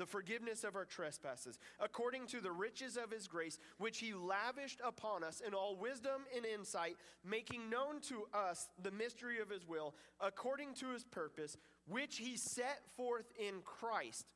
the 0.00 0.06
forgiveness 0.06 0.64
of 0.64 0.76
our 0.76 0.86
trespasses, 0.86 1.58
according 1.78 2.26
to 2.26 2.40
the 2.40 2.50
riches 2.50 2.96
of 2.96 3.10
his 3.10 3.28
grace, 3.28 3.58
which 3.76 3.98
he 3.98 4.14
lavished 4.14 4.80
upon 4.82 5.22
us 5.22 5.42
in 5.46 5.52
all 5.52 5.76
wisdom 5.76 6.22
and 6.34 6.46
insight, 6.46 6.96
making 7.22 7.68
known 7.68 8.00
to 8.00 8.26
us 8.32 8.70
the 8.82 8.90
mystery 8.90 9.40
of 9.40 9.50
his 9.50 9.68
will, 9.68 9.94
according 10.18 10.72
to 10.72 10.88
his 10.88 11.04
purpose, 11.04 11.58
which 11.90 12.16
he 12.16 12.36
set 12.36 12.80
forth 12.96 13.26
in 13.38 13.60
Christ 13.64 14.26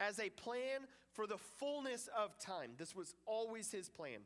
as 0.00 0.18
a 0.18 0.30
plan 0.30 0.80
for 1.12 1.26
the 1.26 1.38
fullness 1.58 2.08
of 2.16 2.38
time. 2.38 2.72
This 2.76 2.94
was 2.94 3.14
always 3.26 3.70
his 3.70 3.88
plan 3.88 4.20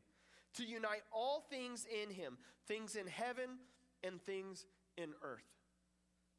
to 0.55 0.65
unite 0.65 1.03
all 1.13 1.45
things 1.51 1.87
in 2.03 2.11
him, 2.15 2.39
things 2.67 2.97
in 2.97 3.07
heaven 3.07 3.59
and 4.03 4.21
things 4.23 4.65
in 4.97 5.11
earth. 5.23 5.45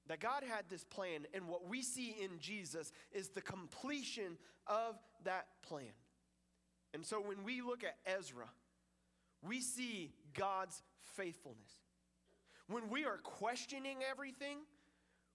That 0.08 0.19
God 0.19 0.43
had 0.43 0.65
this 0.69 0.84
plan, 0.84 1.28
and 1.36 1.47
what 1.47 1.69
we 1.69 1.84
see 1.84 2.15
in 2.19 2.39
Jesus 2.39 2.91
is 3.12 3.30
the 3.30 3.41
completion 3.41 4.38
of 4.65 4.95
that 5.23 5.45
plan. 5.62 5.93
And 6.95 7.06
so 7.06 7.21
when 7.21 7.43
we 7.43 7.62
look 7.62 7.84
at 7.84 7.97
Ezra, 8.17 8.49
we 9.47 9.62
see 9.62 10.12
God's 10.34 10.82
faithfulness. 11.15 11.71
When 12.67 12.89
we 12.89 13.06
are 13.06 13.17
questioning 13.17 13.97
everything, 14.10 14.58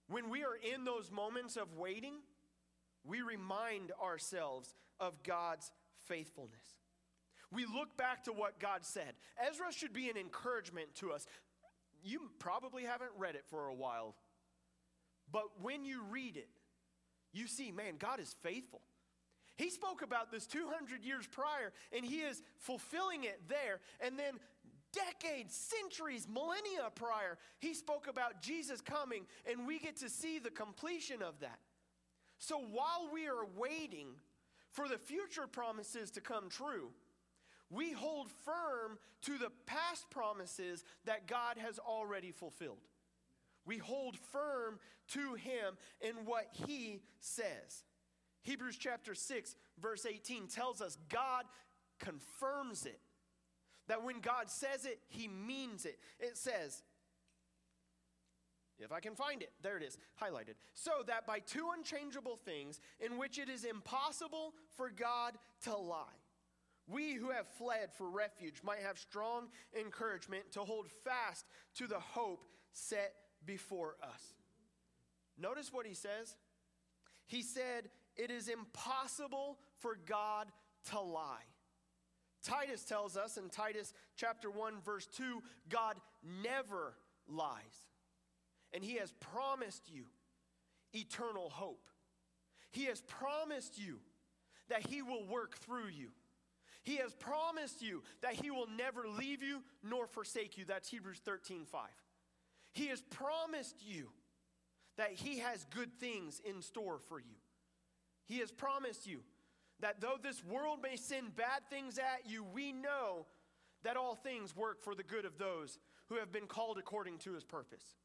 when 0.07 0.29
we 0.29 0.43
are 0.43 0.55
in 0.55 0.85
those 0.85 1.11
moments 1.11 1.57
of 1.57 1.73
waiting, 1.75 2.15
we 3.03 3.21
remind 3.21 3.91
ourselves 4.01 4.73
of 4.99 5.23
God's 5.23 5.71
faithfulness. 6.07 6.77
We 7.51 7.65
look 7.65 7.95
back 7.97 8.23
to 8.25 8.33
what 8.33 8.59
God 8.59 8.83
said. 8.83 9.13
Ezra 9.49 9.71
should 9.71 9.93
be 9.93 10.09
an 10.09 10.17
encouragement 10.17 10.95
to 10.95 11.11
us. 11.11 11.25
You 12.03 12.29
probably 12.39 12.83
haven't 12.83 13.11
read 13.17 13.35
it 13.35 13.45
for 13.49 13.67
a 13.67 13.73
while 13.73 14.15
but 15.31 15.61
when 15.61 15.85
you 15.85 16.01
read 16.09 16.37
it, 16.37 16.49
you 17.33 17.47
see, 17.47 17.71
man, 17.71 17.95
God 17.97 18.19
is 18.19 18.35
faithful. 18.43 18.81
He 19.57 19.69
spoke 19.69 20.01
about 20.01 20.31
this 20.31 20.45
200 20.47 21.03
years 21.03 21.27
prior, 21.27 21.71
and 21.95 22.05
he 22.05 22.17
is 22.17 22.41
fulfilling 22.57 23.23
it 23.23 23.41
there. 23.47 23.79
And 24.01 24.19
then, 24.19 24.35
decades, 24.95 25.55
centuries, 25.55 26.27
millennia 26.31 26.89
prior, 26.95 27.37
he 27.59 27.73
spoke 27.73 28.07
about 28.07 28.41
Jesus 28.41 28.81
coming, 28.81 29.25
and 29.49 29.67
we 29.67 29.79
get 29.79 29.97
to 29.97 30.09
see 30.09 30.39
the 30.39 30.49
completion 30.49 31.21
of 31.21 31.39
that. 31.41 31.59
So, 32.39 32.57
while 32.57 33.09
we 33.13 33.27
are 33.27 33.45
waiting 33.55 34.07
for 34.71 34.87
the 34.87 34.97
future 34.97 35.47
promises 35.47 36.11
to 36.11 36.21
come 36.21 36.49
true, 36.49 36.89
we 37.69 37.91
hold 37.91 38.29
firm 38.43 38.97
to 39.23 39.37
the 39.37 39.51
past 39.65 40.09
promises 40.09 40.83
that 41.05 41.27
God 41.27 41.57
has 41.57 41.79
already 41.79 42.31
fulfilled. 42.31 42.87
We 43.65 43.77
hold 43.77 44.17
firm 44.17 44.79
to 45.09 45.33
him 45.33 45.77
in 46.01 46.25
what 46.25 46.47
he 46.67 47.01
says. 47.19 47.83
Hebrews 48.43 48.77
chapter 48.77 49.15
6, 49.15 49.55
verse 49.81 50.05
18 50.05 50.47
tells 50.47 50.81
us 50.81 50.97
God 51.09 51.45
confirms 51.99 52.85
it. 52.85 52.99
That 53.87 54.03
when 54.03 54.19
God 54.19 54.49
says 54.49 54.85
it, 54.85 54.99
he 55.07 55.27
means 55.27 55.85
it. 55.85 55.99
It 56.19 56.37
says, 56.37 56.83
if 58.79 58.91
I 58.91 58.99
can 58.99 59.15
find 59.15 59.41
it, 59.41 59.51
there 59.61 59.77
it 59.77 59.83
is, 59.83 59.97
highlighted. 60.21 60.55
So 60.73 60.91
that 61.07 61.25
by 61.25 61.39
two 61.39 61.69
unchangeable 61.77 62.37
things 62.43 62.79
in 62.99 63.17
which 63.17 63.39
it 63.39 63.47
is 63.47 63.63
impossible 63.63 64.53
for 64.75 64.89
God 64.89 65.35
to 65.63 65.75
lie, 65.75 66.19
we 66.87 67.13
who 67.13 67.31
have 67.31 67.47
fled 67.57 67.93
for 67.97 68.09
refuge 68.09 68.61
might 68.63 68.81
have 68.81 68.99
strong 68.99 69.47
encouragement 69.79 70.51
to 70.51 70.59
hold 70.59 70.87
fast 71.03 71.45
to 71.75 71.87
the 71.87 71.99
hope 71.99 72.45
set 72.73 73.13
before 73.45 73.95
us. 74.03 74.35
Notice 75.37 75.71
what 75.71 75.85
he 75.85 75.93
says. 75.93 76.35
He 77.25 77.41
said, 77.41 77.89
It 78.15 78.29
is 78.29 78.49
impossible 78.49 79.57
for 79.79 79.97
God 80.05 80.47
to 80.91 80.99
lie. 80.99 81.43
Titus 82.45 82.83
tells 82.85 83.17
us 83.17 83.37
in 83.37 83.49
Titus 83.49 83.93
chapter 84.15 84.49
1, 84.49 84.75
verse 84.85 85.07
2, 85.07 85.41
God 85.67 85.95
never 86.43 86.93
lies. 87.27 87.87
and 88.73 88.83
He 88.83 88.95
has 88.95 89.11
promised 89.19 89.89
you 89.91 90.03
eternal 90.93 91.49
hope. 91.49 91.89
He 92.71 92.85
has 92.85 93.01
promised 93.01 93.79
you 93.79 93.99
that 94.69 94.85
He 94.87 95.01
will 95.01 95.25
work 95.25 95.57
through 95.57 95.87
you. 95.87 96.09
He 96.83 96.97
has 96.97 97.13
promised 97.15 97.81
you 97.81 98.03
that 98.21 98.33
He 98.33 98.51
will 98.51 98.67
never 98.77 99.07
leave 99.07 99.41
you 99.41 99.63
nor 99.83 100.05
forsake 100.05 100.57
you. 100.57 100.65
That's 100.65 100.89
Hebrews 100.89 101.19
13 101.25 101.65
5. 101.65 101.81
He 102.73 102.87
has 102.87 103.01
promised 103.01 103.77
you 103.79 104.09
that 104.97 105.11
He 105.11 105.39
has 105.39 105.65
good 105.65 105.93
things 105.99 106.41
in 106.47 106.61
store 106.61 106.99
for 106.99 107.19
you. 107.19 107.35
He 108.27 108.39
has 108.39 108.51
promised 108.51 109.07
you 109.07 109.21
that 109.81 110.01
though 110.01 110.17
this 110.21 110.43
world 110.43 110.79
may 110.81 110.95
send 110.95 111.35
bad 111.35 111.61
things 111.69 111.97
at 111.97 112.29
you, 112.29 112.43
we 112.43 112.71
know 112.71 113.25
that 113.83 113.97
all 113.97 114.15
things 114.15 114.55
work 114.55 114.81
for 114.81 114.95
the 114.95 115.03
good 115.03 115.25
of 115.25 115.37
those 115.37 115.77
who 116.07 116.15
have 116.15 116.31
been 116.31 116.47
called 116.47 116.77
according 116.77 117.17
to 117.19 117.33
His 117.33 117.43
purpose. 117.43 117.95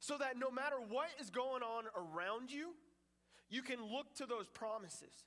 So 0.00 0.18
that 0.18 0.36
no 0.36 0.50
matter 0.50 0.76
what 0.88 1.08
is 1.20 1.30
going 1.30 1.62
on 1.62 1.84
around 1.96 2.50
you, 2.50 2.74
you 3.48 3.62
can 3.62 3.78
look 3.80 4.14
to 4.16 4.26
those 4.26 4.48
promises 4.48 5.24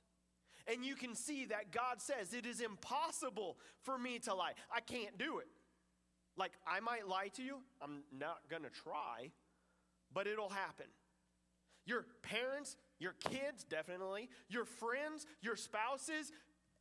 and 0.66 0.84
you 0.84 0.94
can 0.96 1.14
see 1.14 1.46
that 1.46 1.70
God 1.70 2.00
says, 2.00 2.34
It 2.34 2.44
is 2.44 2.60
impossible 2.60 3.56
for 3.82 3.96
me 3.96 4.18
to 4.20 4.34
lie. 4.34 4.52
I 4.74 4.80
can't 4.80 5.16
do 5.16 5.38
it. 5.38 5.46
Like, 6.36 6.52
I 6.66 6.80
might 6.80 7.08
lie 7.08 7.28
to 7.34 7.42
you, 7.42 7.58
I'm 7.80 8.02
not 8.12 8.40
gonna 8.50 8.68
try, 8.68 9.30
but 10.12 10.26
it'll 10.26 10.50
happen. 10.50 10.86
Your 11.86 12.04
parents, 12.22 12.76
your 12.98 13.14
kids, 13.30 13.64
definitely, 13.64 14.28
your 14.48 14.64
friends, 14.64 15.26
your 15.40 15.56
spouses, 15.56 16.32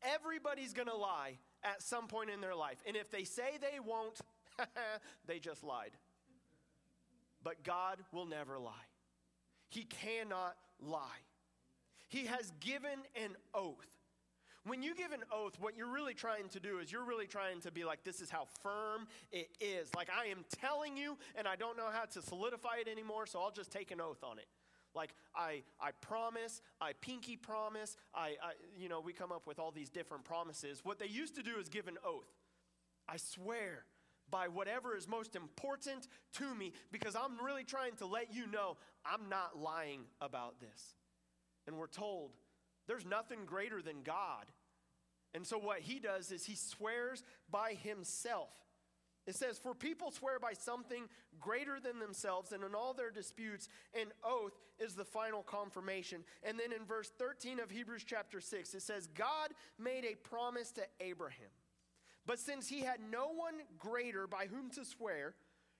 everybody's 0.01 0.73
gonna 0.73 0.95
lie 0.95 1.37
at 1.63 1.81
some 1.81 2.07
point 2.07 2.29
in 2.29 2.41
their 2.41 2.55
life. 2.55 2.77
And 2.85 2.95
if 2.95 3.11
they 3.11 3.23
say 3.23 3.57
they 3.61 3.79
won't, 3.79 4.19
they 5.27 5.39
just 5.39 5.63
lied. 5.63 5.91
But 7.43 7.63
God 7.63 7.99
will 8.11 8.25
never 8.25 8.57
lie, 8.57 8.71
He 9.69 9.83
cannot 9.83 10.55
lie. 10.79 11.21
He 12.07 12.25
has 12.25 12.51
given 12.59 12.99
an 13.15 13.35
oath. 13.53 13.87
When 14.65 14.81
you 14.81 14.95
give 14.95 15.11
an 15.11 15.21
oath, 15.31 15.57
what 15.59 15.77
you're 15.77 15.91
really 15.91 16.15
trying 16.15 16.49
to 16.49 16.59
do 16.59 16.79
is 16.79 16.91
you're 16.91 17.05
really 17.05 17.27
trying 17.27 17.61
to 17.61 17.71
be 17.71 17.85
like, 17.85 18.03
this 18.03 18.19
is 18.19 18.31
how 18.31 18.47
firm 18.63 19.07
it 19.31 19.49
is. 19.61 19.93
Like, 19.95 20.09
I 20.09 20.27
am 20.27 20.43
telling 20.59 20.97
you, 20.97 21.17
and 21.35 21.47
I 21.47 21.55
don't 21.55 21.77
know 21.77 21.89
how 21.91 22.05
to 22.05 22.21
solidify 22.21 22.77
it 22.81 22.87
anymore, 22.87 23.27
so 23.27 23.39
I'll 23.39 23.51
just 23.51 23.71
take 23.71 23.91
an 23.91 24.01
oath 24.01 24.23
on 24.23 24.39
it. 24.39 24.47
Like, 24.95 25.13
I, 25.35 25.63
I 25.79 25.91
promise, 26.01 26.61
I 26.79 26.93
pinky 26.93 27.35
promise, 27.35 27.97
I, 28.13 28.35
I, 28.41 28.53
you 28.77 28.89
know, 28.89 29.01
we 29.01 29.13
come 29.13 29.31
up 29.31 29.45
with 29.45 29.59
all 29.59 29.71
these 29.71 29.89
different 29.89 30.23
promises. 30.23 30.81
What 30.83 30.99
they 30.99 31.07
used 31.07 31.35
to 31.35 31.43
do 31.43 31.57
is 31.59 31.69
give 31.69 31.87
an 31.87 31.97
oath. 32.05 32.31
I 33.07 33.17
swear 33.17 33.85
by 34.31 34.47
whatever 34.47 34.95
is 34.95 35.07
most 35.07 35.35
important 35.35 36.07
to 36.33 36.55
me 36.55 36.73
because 36.91 37.15
I'm 37.15 37.43
really 37.43 37.63
trying 37.63 37.95
to 37.97 38.05
let 38.05 38.33
you 38.33 38.47
know 38.47 38.77
I'm 39.05 39.29
not 39.29 39.57
lying 39.59 40.01
about 40.21 40.59
this. 40.59 40.95
And 41.67 41.77
we're 41.77 41.87
told 41.87 42.31
there's 42.87 43.05
nothing 43.05 43.39
greater 43.45 43.81
than 43.81 44.01
God. 44.03 44.45
And 45.33 45.45
so 45.45 45.57
what 45.57 45.81
he 45.81 45.99
does 45.99 46.31
is 46.31 46.45
he 46.45 46.55
swears 46.55 47.23
by 47.51 47.73
himself. 47.73 48.49
It 49.27 49.35
says, 49.35 49.57
For 49.57 49.73
people 49.73 50.11
swear 50.11 50.39
by 50.39 50.53
something 50.53 51.05
greater 51.39 51.79
than 51.79 51.99
themselves, 51.99 52.51
and 52.51 52.63
in 52.63 52.75
all 52.75 52.93
their 52.93 53.11
disputes, 53.11 53.69
an 53.99 54.07
oath 54.23 54.53
is 54.79 54.93
the 54.93 55.05
final 55.05 55.41
confirmation. 55.41 56.23
And 56.43 56.59
then 56.59 56.71
in 56.71 56.85
verse 56.85 57.11
13 57.17 57.59
of 57.59 57.71
Hebrews 57.71 58.03
chapter 58.05 58.39
6, 58.39 58.73
it 58.73 58.81
says, 58.81 59.07
God 59.07 59.49
made 59.79 60.05
a 60.05 60.15
promise 60.15 60.71
to 60.73 60.83
Abraham. 60.99 61.49
But 62.27 62.39
since 62.39 62.67
he 62.67 62.81
had 62.81 62.99
no 63.11 63.27
one 63.27 63.55
greater 63.79 64.27
by 64.27 64.47
whom 64.47 64.69
to 64.71 64.85
swear, 64.85 65.35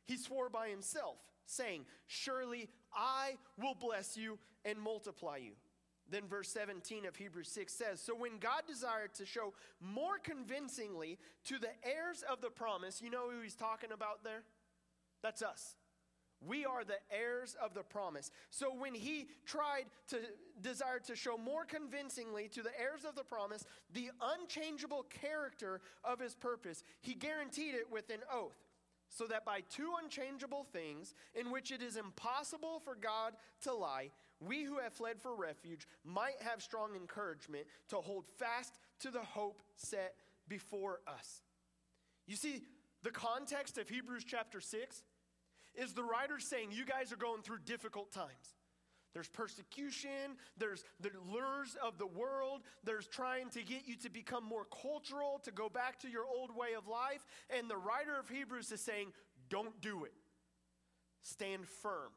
he 0.06 0.18
swore 0.18 0.50
by 0.50 0.70
himself, 0.70 1.18
saying, 1.46 1.86
Surely 2.08 2.70
I 2.94 3.36
will 3.58 3.76
bless 3.76 4.16
you 4.16 4.38
and 4.64 4.80
multiply 4.80 5.38
you. 5.38 5.54
Then 6.10 6.28
verse 6.28 6.50
17 6.50 7.06
of 7.06 7.16
Hebrews 7.16 7.50
6 7.50 7.74
says, 7.74 8.00
So 8.00 8.16
when 8.16 8.38
God 8.38 8.64
desired 8.68 9.14
to 9.16 9.26
show 9.26 9.54
more 9.82 10.20
convincingly 10.24 11.18
to 11.46 11.58
the 11.58 11.72
heirs 11.84 12.24
of 12.30 12.42
the 12.42 12.50
promise, 12.50 13.02
you 13.02 13.10
know 13.10 13.30
who 13.30 13.42
he's 13.42 13.56
talking 13.56 13.92
about 13.92 14.24
there? 14.24 14.44
That's 15.24 15.42
us. 15.42 15.76
We 16.46 16.66
are 16.66 16.84
the 16.84 17.00
heirs 17.10 17.56
of 17.64 17.74
the 17.74 17.82
promise. 17.82 18.30
So 18.52 18.68
when 18.76 18.94
he 18.94 19.28
tried 19.46 19.86
to 20.10 20.18
desire 20.62 21.00
to 21.08 21.16
show 21.16 21.38
more 21.38 21.66
convincingly 21.66 22.50
to 22.50 22.62
the 22.62 22.78
heirs 22.80 23.04
of 23.08 23.16
the 23.16 23.24
promise 23.24 23.66
the 23.94 24.12
unchangeable 24.22 25.06
character 25.10 25.82
of 26.04 26.20
his 26.20 26.36
purpose, 26.36 26.84
he 27.02 27.16
guaranteed 27.16 27.74
it 27.74 27.92
with 27.92 28.10
an 28.12 28.20
oath 28.32 28.58
so 29.10 29.26
that 29.28 29.46
by 29.46 29.62
two 29.70 29.94
unchangeable 30.02 30.66
things, 30.74 31.14
in 31.34 31.52
which 31.52 31.72
it 31.72 31.82
is 31.82 31.96
impossible 31.96 32.82
for 32.84 32.96
God 32.96 33.34
to 33.62 33.74
lie, 33.74 34.12
we 34.40 34.64
who 34.64 34.80
have 34.80 34.94
fled 34.94 35.22
for 35.22 35.36
refuge 35.36 35.88
might 36.04 36.42
have 36.42 36.62
strong 36.62 36.96
encouragement 36.96 37.66
to 37.90 37.98
hold 37.98 38.26
fast 38.38 38.78
to 39.00 39.12
the 39.12 39.22
hope 39.22 39.62
set 39.76 40.16
before 40.48 41.00
us. 41.08 41.42
You 42.28 42.36
see, 42.36 42.64
the 43.04 43.12
context 43.12 43.78
of 43.78 43.88
Hebrews 43.88 44.24
chapter 44.26 44.60
6 44.60 45.04
is 45.76 45.94
the 45.94 46.04
writer 46.04 46.40
saying, 46.40 46.70
You 46.72 46.86
guys 46.86 47.12
are 47.12 47.18
going 47.18 47.42
through 47.42 47.60
difficult 47.66 48.12
times. 48.12 48.56
There's 49.14 49.30
persecution, 49.30 50.36
there's 50.58 50.84
the 51.00 51.10
lures 51.32 51.78
of 51.82 51.98
the 51.98 52.06
world, 52.06 52.64
there's 52.84 53.08
trying 53.08 53.50
to 53.52 53.64
get 53.64 53.88
you 53.88 53.96
to 53.98 54.10
become 54.10 54.44
more 54.44 54.66
cultural, 54.82 55.40
to 55.46 55.52
go 55.52 55.70
back 55.70 56.00
to 56.00 56.10
your 56.10 56.26
old 56.26 56.54
way 56.54 56.74
of 56.78 56.90
life. 56.90 57.26
And 57.50 57.70
the 57.70 57.78
writer 57.78 58.20
of 58.20 58.28
Hebrews 58.28 58.74
is 58.74 58.82
saying, 58.82 59.14
don't 59.50 59.80
do 59.80 60.04
it. 60.04 60.14
Stand 61.22 61.68
firm. 61.68 62.12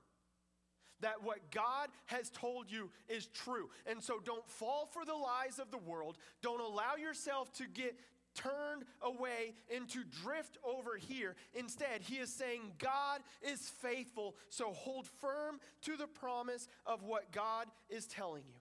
That 1.01 1.23
what 1.23 1.51
God 1.51 1.89
has 2.07 2.31
told 2.31 2.71
you 2.71 2.91
is 3.09 3.27
true. 3.27 3.71
And 3.87 4.03
so 4.03 4.21
don't 4.25 4.49
fall 4.49 4.89
for 4.93 5.05
the 5.05 5.15
lies 5.15 5.59
of 5.59 5.71
the 5.71 5.79
world. 5.79 6.19
Don't 6.43 6.61
allow 6.61 6.97
yourself 6.97 7.53
to 7.55 7.65
get 7.67 7.99
turned 8.35 8.85
away 9.03 9.55
and 9.75 9.89
to 9.89 10.05
drift 10.23 10.59
over 10.65 10.97
here. 10.97 11.35
Instead, 11.55 12.03
he 12.03 12.17
is 12.17 12.33
saying, 12.33 12.61
God 12.79 13.21
is 13.43 13.69
faithful, 13.81 14.37
so 14.49 14.73
hold 14.73 15.07
firm 15.21 15.59
to 15.83 15.97
the 15.97 16.07
promise 16.07 16.69
of 16.87 17.03
what 17.03 17.33
God 17.33 17.67
is 17.89 18.07
telling 18.07 18.45
you. 18.47 18.58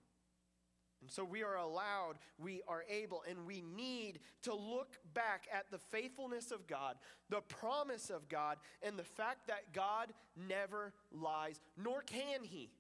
And 1.02 1.12
so 1.12 1.24
we 1.24 1.44
are 1.44 1.58
allowed, 1.58 2.16
we 2.40 2.62
are 2.68 2.84
able, 2.90 3.24
and 3.30 3.46
we 3.46 3.62
need 3.76 4.20
to 4.44 4.54
look 4.54 4.98
back 5.14 5.48
at 5.54 5.70
the 5.72 5.78
faithfulness 5.78 6.52
of 6.52 6.68
God, 6.68 6.96
the 7.30 7.42
promise 7.42 8.10
of 8.10 8.28
God, 8.28 8.58
and 8.82 8.98
the 8.98 9.04
fact 9.04 9.48
that 9.48 9.74
God 9.74 10.12
never 10.36 10.94
lies, 11.12 11.62
nor 11.78 12.02
can 12.02 12.44
he. 12.44 12.72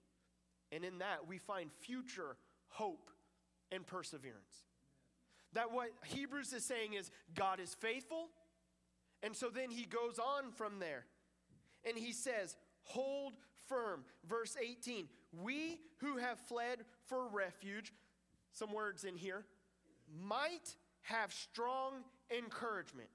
And 0.72 0.84
in 0.84 0.98
that, 0.98 1.28
we 1.28 1.38
find 1.38 1.72
future 1.72 2.36
hope 2.70 3.10
and 3.72 3.86
perseverance. 3.86 4.66
That 5.54 5.72
what 5.72 5.90
Hebrews 6.06 6.54
is 6.54 6.66
saying 6.66 6.94
is 6.94 7.12
God 7.36 7.60
is 7.60 7.74
faithful. 7.76 8.30
And 9.24 9.36
so 9.36 9.50
then 9.50 9.70
he 9.70 9.86
goes 9.86 10.20
on 10.20 10.52
from 10.52 10.80
there 10.80 11.06
and 11.88 11.98
he 11.98 12.12
says, 12.12 12.56
Hold 12.84 13.34
firm. 13.68 14.04
Verse 14.28 14.56
18, 14.62 15.08
we 15.44 15.80
who 15.98 16.18
have 16.18 16.40
fled 16.40 16.80
for 17.08 17.28
refuge, 17.28 17.92
some 18.58 18.74
words 18.74 19.04
in 19.04 19.16
here, 19.16 19.46
might 20.24 20.76
have 21.02 21.32
strong 21.32 22.04
encouragement. 22.36 23.10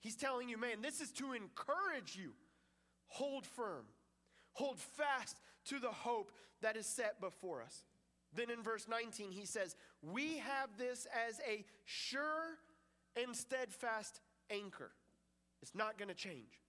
He's 0.00 0.16
telling 0.16 0.48
you, 0.48 0.58
man, 0.58 0.82
this 0.82 1.00
is 1.00 1.10
to 1.12 1.32
encourage 1.32 2.16
you. 2.16 2.32
Hold 3.08 3.46
firm, 3.46 3.84
hold 4.52 4.78
fast 4.78 5.36
to 5.66 5.78
the 5.78 5.88
hope 5.88 6.32
that 6.62 6.76
is 6.76 6.86
set 6.86 7.20
before 7.20 7.62
us. 7.62 7.84
Then 8.34 8.50
in 8.50 8.62
verse 8.62 8.86
19, 8.88 9.32
he 9.32 9.44
says, 9.44 9.74
We 10.02 10.38
have 10.38 10.70
this 10.78 11.06
as 11.28 11.40
a 11.48 11.64
sure 11.84 12.58
and 13.16 13.34
steadfast 13.34 14.20
anchor. 14.50 14.92
It's 15.62 15.74
not 15.74 15.98
going 15.98 16.08
to 16.08 16.14
change. 16.14 16.60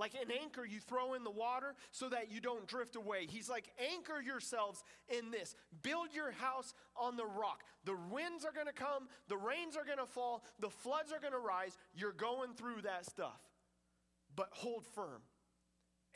Like 0.00 0.14
an 0.14 0.32
anchor 0.42 0.64
you 0.64 0.80
throw 0.80 1.12
in 1.12 1.24
the 1.24 1.30
water 1.30 1.74
so 1.90 2.08
that 2.08 2.32
you 2.32 2.40
don't 2.40 2.66
drift 2.66 2.96
away. 2.96 3.26
He's 3.28 3.50
like, 3.50 3.68
anchor 3.92 4.18
yourselves 4.18 4.82
in 5.10 5.30
this. 5.30 5.54
Build 5.82 6.14
your 6.14 6.30
house 6.30 6.72
on 6.96 7.18
the 7.18 7.26
rock. 7.26 7.64
The 7.84 7.98
winds 8.10 8.46
are 8.46 8.52
going 8.52 8.66
to 8.66 8.72
come, 8.72 9.08
the 9.28 9.36
rains 9.36 9.76
are 9.76 9.84
going 9.84 9.98
to 9.98 10.06
fall, 10.06 10.42
the 10.58 10.70
floods 10.70 11.12
are 11.12 11.20
going 11.20 11.34
to 11.34 11.38
rise. 11.38 11.76
You're 11.94 12.14
going 12.14 12.54
through 12.54 12.80
that 12.84 13.04
stuff. 13.04 13.38
But 14.34 14.48
hold 14.52 14.86
firm. 14.86 15.20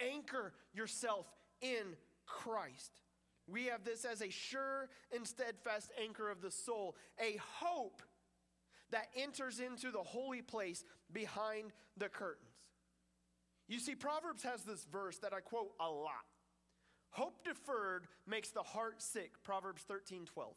Anchor 0.00 0.54
yourself 0.72 1.26
in 1.60 1.94
Christ. 2.24 3.02
We 3.46 3.66
have 3.66 3.84
this 3.84 4.06
as 4.06 4.22
a 4.22 4.30
sure 4.30 4.88
and 5.14 5.28
steadfast 5.28 5.90
anchor 6.02 6.30
of 6.30 6.40
the 6.40 6.50
soul, 6.50 6.96
a 7.20 7.38
hope 7.60 8.00
that 8.92 9.08
enters 9.14 9.60
into 9.60 9.90
the 9.90 10.02
holy 10.02 10.40
place 10.40 10.86
behind 11.12 11.72
the 11.98 12.08
curtains. 12.08 12.53
You 13.68 13.78
see, 13.78 13.94
Proverbs 13.94 14.42
has 14.42 14.62
this 14.62 14.86
verse 14.90 15.18
that 15.18 15.32
I 15.32 15.40
quote 15.40 15.72
a 15.80 15.88
lot. 15.88 16.24
Hope 17.10 17.44
deferred 17.44 18.06
makes 18.26 18.50
the 18.50 18.62
heart 18.62 19.00
sick, 19.00 19.32
Proverbs 19.44 19.82
13 19.82 20.26
12. 20.26 20.54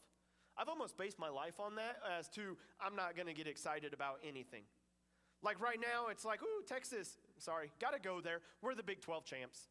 I've 0.58 0.68
almost 0.68 0.96
based 0.96 1.18
my 1.18 1.28
life 1.28 1.60
on 1.60 1.76
that 1.76 1.98
as 2.18 2.28
to 2.30 2.56
I'm 2.80 2.96
not 2.96 3.14
going 3.14 3.28
to 3.28 3.32
get 3.32 3.46
excited 3.46 3.94
about 3.94 4.18
anything. 4.26 4.62
Like 5.40 5.60
right 5.60 5.78
now, 5.80 6.08
it's 6.10 6.24
like, 6.24 6.42
ooh, 6.42 6.64
Texas, 6.66 7.16
sorry, 7.38 7.70
got 7.80 7.92
to 7.92 8.00
go 8.00 8.20
there. 8.20 8.40
We're 8.60 8.74
the 8.74 8.82
Big 8.82 9.00
12 9.00 9.24
champs. 9.24 9.68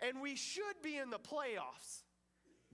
And 0.00 0.20
we 0.20 0.34
should 0.34 0.82
be 0.82 0.96
in 0.96 1.10
the 1.10 1.18
playoffs. 1.18 2.02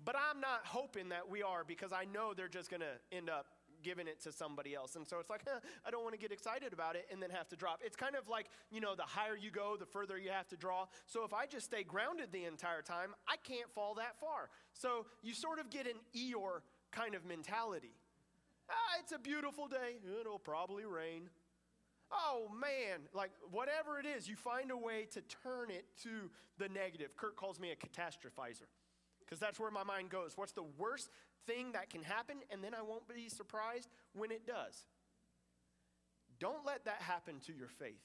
But 0.03 0.17
I'm 0.17 0.41
not 0.41 0.61
hoping 0.65 1.11
that 1.11 1.29
we 1.29 1.43
are 1.43 1.65
because 1.65 1.93
I 1.93 2.05
know 2.05 2.33
they're 2.35 2.49
just 2.49 2.71
going 2.71 2.81
to 2.81 3.17
end 3.17 3.29
up 3.29 3.47
giving 3.87 4.09
it 4.09 4.21
to 4.25 4.33
somebody 4.33 4.75
else. 4.75 4.97
And 4.97 5.07
so 5.07 5.21
it's 5.21 5.31
like, 5.31 5.43
huh, 5.47 5.61
I 5.87 5.91
don't 5.93 6.03
want 6.03 6.15
to 6.15 6.21
get 6.21 6.33
excited 6.33 6.73
about 6.73 6.97
it 6.97 7.07
and 7.13 7.23
then 7.23 7.31
have 7.31 7.49
to 7.51 7.57
drop. 7.57 7.81
It's 7.85 7.95
kind 7.95 8.17
of 8.17 8.29
like, 8.29 8.47
you 8.73 8.81
know, 8.81 8.97
the 8.97 9.05
higher 9.05 9.37
you 9.37 9.53
go, 9.53 9.77
the 9.79 9.87
further 9.87 10.19
you 10.19 10.31
have 10.31 10.49
to 10.49 10.57
draw. 10.57 10.87
So 11.07 11.25
if 11.25 11.33
I 11.33 11.47
just 11.47 11.67
stay 11.67 11.85
grounded 11.85 12.33
the 12.33 12.45
entire 12.45 12.83
time, 12.83 13.15
I 13.29 13.37
can't 13.45 13.71
fall 13.73 13.95
that 13.95 14.19
far. 14.19 14.51
So 14.73 15.07
you 15.23 15.35
sort 15.35 15.61
of 15.61 15.71
get 15.71 15.87
an 15.87 16.01
Eeyore 16.17 16.63
kind 16.91 17.15
of 17.15 17.25
mentality. 17.25 17.95
Ah, 18.69 18.99
it's 19.01 19.13
a 19.13 19.19
beautiful 19.19 19.69
day. 19.69 20.03
It'll 20.21 20.41
probably 20.41 20.85
rain. 20.85 21.31
Oh 22.11 22.49
man, 22.61 23.01
like 23.15 23.31
whatever 23.51 24.01
it 24.01 24.07
is, 24.07 24.29
you 24.29 24.35
find 24.35 24.73
a 24.73 24.77
way 24.77 25.07
to 25.13 25.21
turn 25.43 25.71
it 25.71 25.85
to 26.03 26.31
the 26.59 26.69
negative. 26.69 27.17
Kurt 27.17 27.37
calls 27.37 27.61
me 27.61 27.71
a 27.71 27.77
catastrophizer 27.77 28.67
because 29.27 29.41
that's 29.41 29.59
where 29.59 29.71
my 29.71 29.83
mind 29.83 30.11
goes. 30.11 30.33
What's 30.37 30.53
the 30.53 30.65
worst 30.79 31.11
thing 31.47 31.73
that 31.73 31.91
can 31.91 32.03
happen? 32.03 32.37
And 32.51 32.63
then 32.63 32.75
I 32.75 32.83
won't 32.83 33.09
be 33.09 33.29
surprised 33.29 33.89
when 34.15 34.31
it 34.31 34.47
does. 34.47 34.87
Don't 36.39 36.65
let 36.65 36.85
that 36.85 37.01
happen 37.01 37.41
to 37.47 37.53
your 37.53 37.69
faith. 37.69 38.03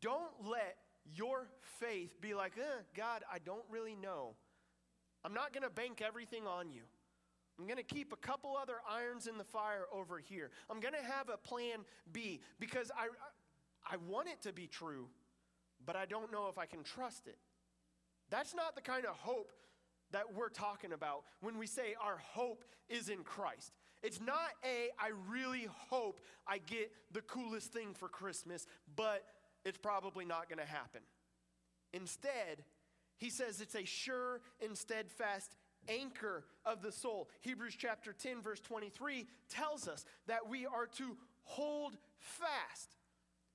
Don't 0.00 0.32
let 0.48 0.76
your 1.14 1.48
faith 1.80 2.20
be 2.20 2.34
like, 2.34 2.52
eh, 2.58 2.82
God, 2.96 3.22
I 3.30 3.38
don't 3.38 3.64
really 3.70 3.94
know. 3.94 4.34
I'm 5.24 5.34
not 5.34 5.52
going 5.52 5.64
to 5.64 5.70
bank 5.70 6.02
everything 6.06 6.46
on 6.46 6.70
you. 6.70 6.82
I'm 7.58 7.66
going 7.66 7.78
to 7.78 7.82
keep 7.82 8.12
a 8.12 8.16
couple 8.16 8.56
other 8.60 8.76
irons 8.88 9.26
in 9.26 9.38
the 9.38 9.44
fire 9.44 9.84
over 9.92 10.18
here. 10.18 10.50
I'm 10.68 10.80
going 10.80 10.94
to 10.94 11.02
have 11.02 11.28
a 11.28 11.36
plan 11.36 11.80
B 12.12 12.40
because 12.58 12.90
I, 12.96 13.08
I 13.90 13.96
want 14.08 14.28
it 14.28 14.42
to 14.42 14.52
be 14.52 14.66
true, 14.66 15.08
but 15.84 15.94
I 15.94 16.04
don't 16.04 16.32
know 16.32 16.48
if 16.48 16.58
I 16.58 16.66
can 16.66 16.82
trust 16.82 17.26
it. 17.26 17.38
That's 18.30 18.54
not 18.54 18.74
the 18.74 18.80
kind 18.80 19.04
of 19.04 19.16
hope 19.16 19.52
that 20.14 20.32
we're 20.32 20.48
talking 20.48 20.92
about 20.92 21.24
when 21.40 21.58
we 21.58 21.66
say 21.66 21.96
our 22.00 22.18
hope 22.18 22.64
is 22.88 23.08
in 23.08 23.24
Christ. 23.24 23.72
It's 24.00 24.20
not 24.20 24.52
a, 24.64 24.90
I 24.96 25.10
really 25.28 25.66
hope 25.90 26.20
I 26.46 26.58
get 26.58 26.92
the 27.12 27.20
coolest 27.22 27.72
thing 27.72 27.94
for 27.94 28.08
Christmas, 28.08 28.66
but 28.94 29.24
it's 29.64 29.78
probably 29.78 30.24
not 30.24 30.48
going 30.48 30.60
to 30.60 30.72
happen. 30.72 31.00
Instead, 31.92 32.62
he 33.18 33.28
says 33.28 33.60
it's 33.60 33.74
a 33.74 33.84
sure 33.84 34.40
and 34.64 34.78
steadfast 34.78 35.56
anchor 35.88 36.44
of 36.64 36.80
the 36.80 36.92
soul. 36.92 37.28
Hebrews 37.40 37.74
chapter 37.76 38.12
10, 38.12 38.40
verse 38.40 38.60
23 38.60 39.26
tells 39.48 39.88
us 39.88 40.04
that 40.28 40.48
we 40.48 40.64
are 40.64 40.86
to 40.98 41.16
hold 41.42 41.96
fast. 42.18 42.96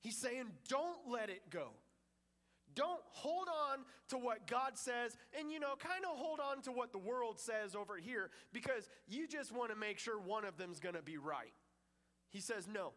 He's 0.01 0.17
saying, 0.17 0.47
don't 0.67 1.09
let 1.09 1.29
it 1.29 1.49
go. 1.49 1.69
Don't 2.79 3.01
hold 3.11 3.49
on 3.49 3.79
to 4.07 4.17
what 4.17 4.47
God 4.47 4.77
says 4.77 5.17
and, 5.37 5.51
you 5.51 5.59
know, 5.59 5.73
kind 5.77 6.05
of 6.09 6.17
hold 6.17 6.39
on 6.39 6.61
to 6.61 6.71
what 6.71 6.93
the 6.93 6.97
world 6.97 7.37
says 7.37 7.75
over 7.75 7.97
here 7.97 8.29
because 8.53 8.89
you 9.05 9.27
just 9.27 9.51
want 9.53 9.69
to 9.69 9.75
make 9.75 9.99
sure 9.99 10.17
one 10.17 10.45
of 10.45 10.55
them's 10.55 10.79
going 10.79 10.95
to 10.95 11.01
be 11.01 11.17
right. 11.17 11.51
He 12.29 12.39
says, 12.39 12.69
no, 12.73 12.93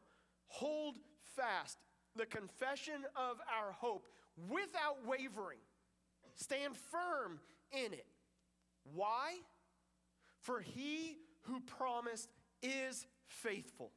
hold 0.47 0.99
fast 1.35 1.79
the 2.15 2.27
confession 2.27 3.03
of 3.17 3.39
our 3.59 3.73
hope 3.73 4.07
without 4.49 5.05
wavering. 5.05 5.59
Stand 6.37 6.77
firm 6.77 7.41
in 7.73 7.93
it. 7.93 8.07
Why? 8.95 9.33
For 10.39 10.61
he 10.61 11.17
who 11.41 11.59
promised 11.59 12.29
is 12.63 13.05
faithful. 13.27 13.91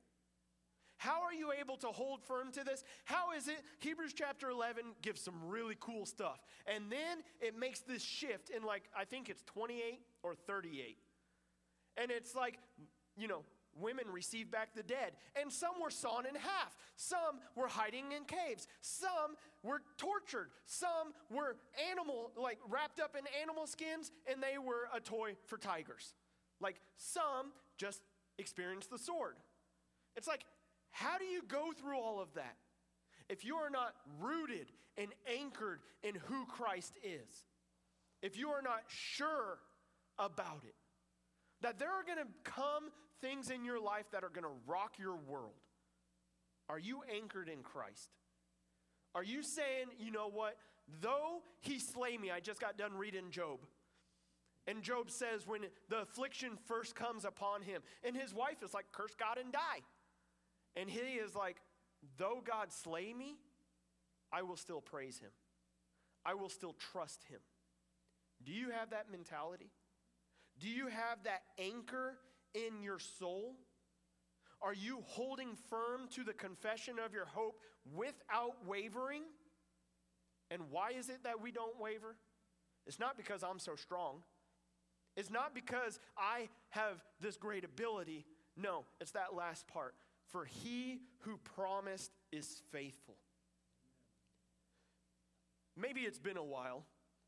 How 0.98 1.24
are 1.24 1.34
you 1.34 1.52
able 1.60 1.78
to 1.78 1.88
hold 1.88 2.24
firm 2.24 2.52
to 2.54 2.64
this? 2.64 2.84
How 3.04 3.34
is 3.34 3.48
it? 3.48 3.62
Hebrews 3.80 4.14
chapter 4.14 4.50
11 4.50 4.84
gives 5.02 5.22
some 5.22 5.36
really 5.48 5.76
cool 5.80 6.06
stuff. 6.06 6.40
And 6.66 6.92
then 6.92 7.20
it 7.42 7.58
makes 7.58 7.82
this 7.82 8.02
shift 8.02 8.50
in 8.50 8.64
like, 8.64 8.84
I 8.98 9.06
think 9.06 9.30
it's 9.30 9.44
28 9.44 10.00
or 10.24 10.36
38. 10.36 10.98
And 11.98 12.12
it's 12.12 12.36
like, 12.36 12.60
you 13.18 13.28
know, 13.28 13.44
women 13.80 14.06
received 14.12 14.52
back 14.52 14.74
the 14.76 14.84
dead. 14.84 15.14
And 15.40 15.52
some 15.52 15.82
were 15.82 15.90
sawn 15.90 16.26
in 16.26 16.36
half. 16.36 16.78
Some 16.96 17.40
were 17.56 17.68
hiding 17.68 18.12
in 18.12 18.24
caves. 18.26 18.68
Some 18.82 19.36
were 19.64 19.82
tortured. 19.98 20.50
Some 20.66 21.14
were 21.30 21.58
animal, 21.92 22.32
like 22.38 22.60
wrapped 22.70 23.00
up 23.00 23.16
in 23.18 23.26
animal 23.42 23.68
skins, 23.68 24.12
and 24.32 24.42
they 24.42 24.58
were 24.58 24.88
a 24.94 25.00
toy 25.00 25.36
for 25.46 25.58
tigers. 25.58 26.14
Like 26.62 26.80
some 26.98 27.52
just 27.78 28.02
experienced 28.38 28.90
the 28.90 28.98
sword. 28.98 29.36
It's 30.16 30.28
like, 30.28 30.46
how 30.96 31.18
do 31.18 31.26
you 31.26 31.42
go 31.46 31.74
through 31.74 32.00
all 32.00 32.22
of 32.22 32.34
that 32.36 32.56
if 33.28 33.44
you 33.44 33.56
are 33.58 33.70
not 33.70 33.94
rooted 34.22 34.72
and 34.98 35.10
anchored 35.28 35.82
in 36.04 36.16
who 36.16 36.46
Christ 36.46 36.94
is? 37.04 37.44
If 38.22 38.38
you 38.38 38.48
are 38.52 38.62
not 38.62 38.84
sure 38.88 39.60
about 40.18 40.62
it, 40.64 40.74
that 41.62 41.80
there 41.80 41.90
are 41.90 42.04
going 42.06 42.26
to 42.26 42.50
come 42.50 42.92
things 43.20 43.50
in 43.50 43.66
your 43.66 43.78
life 43.78 44.06
that 44.14 44.24
are 44.24 44.30
going 44.30 44.46
to 44.46 44.58
rock 44.66 44.94
your 44.98 45.18
world. 45.18 45.60
Are 46.70 46.80
you 46.80 47.02
anchored 47.14 47.50
in 47.50 47.62
Christ? 47.62 48.10
Are 49.14 49.24
you 49.24 49.44
saying, 49.44 49.88
you 50.00 50.12
know 50.12 50.30
what? 50.30 50.56
Though 51.02 51.42
he 51.60 51.78
slay 51.80 52.18
me, 52.18 52.32
I 52.32 52.40
just 52.40 52.62
got 52.62 52.78
done 52.78 52.94
reading 52.94 53.32
Job. 53.32 53.60
And 54.66 54.82
Job 54.82 55.12
says, 55.12 55.46
when 55.46 55.62
the 55.90 56.04
affliction 56.04 56.52
first 56.68 56.96
comes 56.96 57.26
upon 57.26 57.64
him, 57.64 57.82
and 58.02 58.16
his 58.16 58.34
wife 58.34 58.64
is 58.64 58.74
like, 58.74 58.86
curse 58.94 59.14
God 59.20 59.38
and 59.38 59.52
die. 59.52 59.82
And 60.76 60.90
he 60.90 61.00
is 61.00 61.36
like, 61.36 61.58
though 62.18 62.42
God 62.46 62.72
slay 62.72 63.14
me, 63.14 63.38
I 64.32 64.42
will 64.42 64.58
still 64.58 64.82
praise 64.82 65.20
him. 65.20 65.32
I 66.26 66.34
will 66.34 66.50
still 66.50 66.76
trust 66.92 67.24
him. 67.30 67.40
Do 68.44 68.52
you 68.52 68.72
have 68.72 68.90
that 68.90 69.12
mentality? 69.12 69.72
Do 70.60 70.68
you 70.68 70.88
have 70.88 71.24
that 71.24 71.44
anchor 71.60 72.18
in 72.54 72.82
your 72.82 73.00
soul? 73.00 73.56
Are 74.62 74.74
you 74.74 75.04
holding 75.06 75.56
firm 75.70 76.08
to 76.12 76.24
the 76.24 76.34
confession 76.34 76.96
of 77.04 77.14
your 77.14 77.26
hope 77.26 77.60
without 77.96 78.56
wavering? 78.66 79.24
And 80.50 80.64
why 80.70 80.92
is 80.92 81.10
it 81.10 81.24
that 81.24 81.42
we 81.42 81.52
don't 81.52 81.80
waver? 81.80 82.16
It's 82.88 83.00
not 83.00 83.18
because 83.18 83.44
I'm 83.44 83.60
so 83.60 83.76
strong. 83.76 84.24
It's 85.16 85.30
not 85.30 85.56
because 85.56 86.00
I 86.18 86.50
have 86.70 87.04
this 87.20 87.38
great 87.38 87.64
ability. 87.64 88.26
No, 88.58 88.86
it's 89.00 89.12
that 89.12 89.34
last 89.36 89.68
part. 89.68 89.96
For 90.32 90.46
he 90.46 91.02
who 91.20 91.38
promised 91.38 92.12
is 92.32 92.62
faithful. 92.72 93.16
Maybe 95.78 96.02
it's 96.02 96.20
been 96.20 96.38
a 96.38 96.44
while 96.44 96.86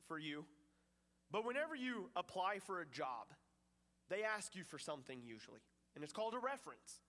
for 0.07 0.17
you, 0.17 0.45
but 1.31 1.45
whenever 1.45 1.75
you 1.75 2.09
apply 2.15 2.59
for 2.59 2.79
a 2.81 2.85
job, 2.85 3.27
they 4.09 4.23
ask 4.23 4.55
you 4.55 4.63
for 4.63 4.79
something 4.79 5.19
usually, 5.21 5.59
and 5.95 6.03
it's 6.03 6.13
called 6.13 6.33
a 6.33 6.39
reference. 6.39 7.01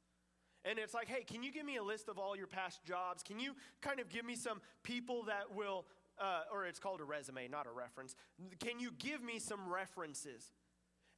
And 0.65 0.79
it's 0.79 0.93
like, 0.93 1.07
hey, 1.07 1.23
can 1.23 1.43
you 1.43 1.53
give 1.53 1.65
me 1.65 1.77
a 1.77 1.83
list 1.83 2.09
of 2.09 2.19
all 2.19 2.37
your 2.37 2.49
past 2.49 2.85
jobs? 2.85 3.23
Can 3.23 3.39
you 3.39 3.55
kind 3.81 4.01
of 4.01 4.09
give 4.09 4.25
me 4.25 4.35
some 4.35 4.61
people 4.83 5.23
that 5.25 5.55
will, 5.55 5.87
uh, 6.19 6.43
or 6.53 6.67
it's 6.67 6.81
called 6.81 7.01
a 7.01 7.05
resume, 7.05 7.47
not 7.49 7.67
a 7.67 7.71
reference. 7.71 8.17
Can 8.59 8.81
you 8.81 8.91
give 8.99 9.23
me 9.23 9.39
some 9.39 9.69
references? 9.69 10.53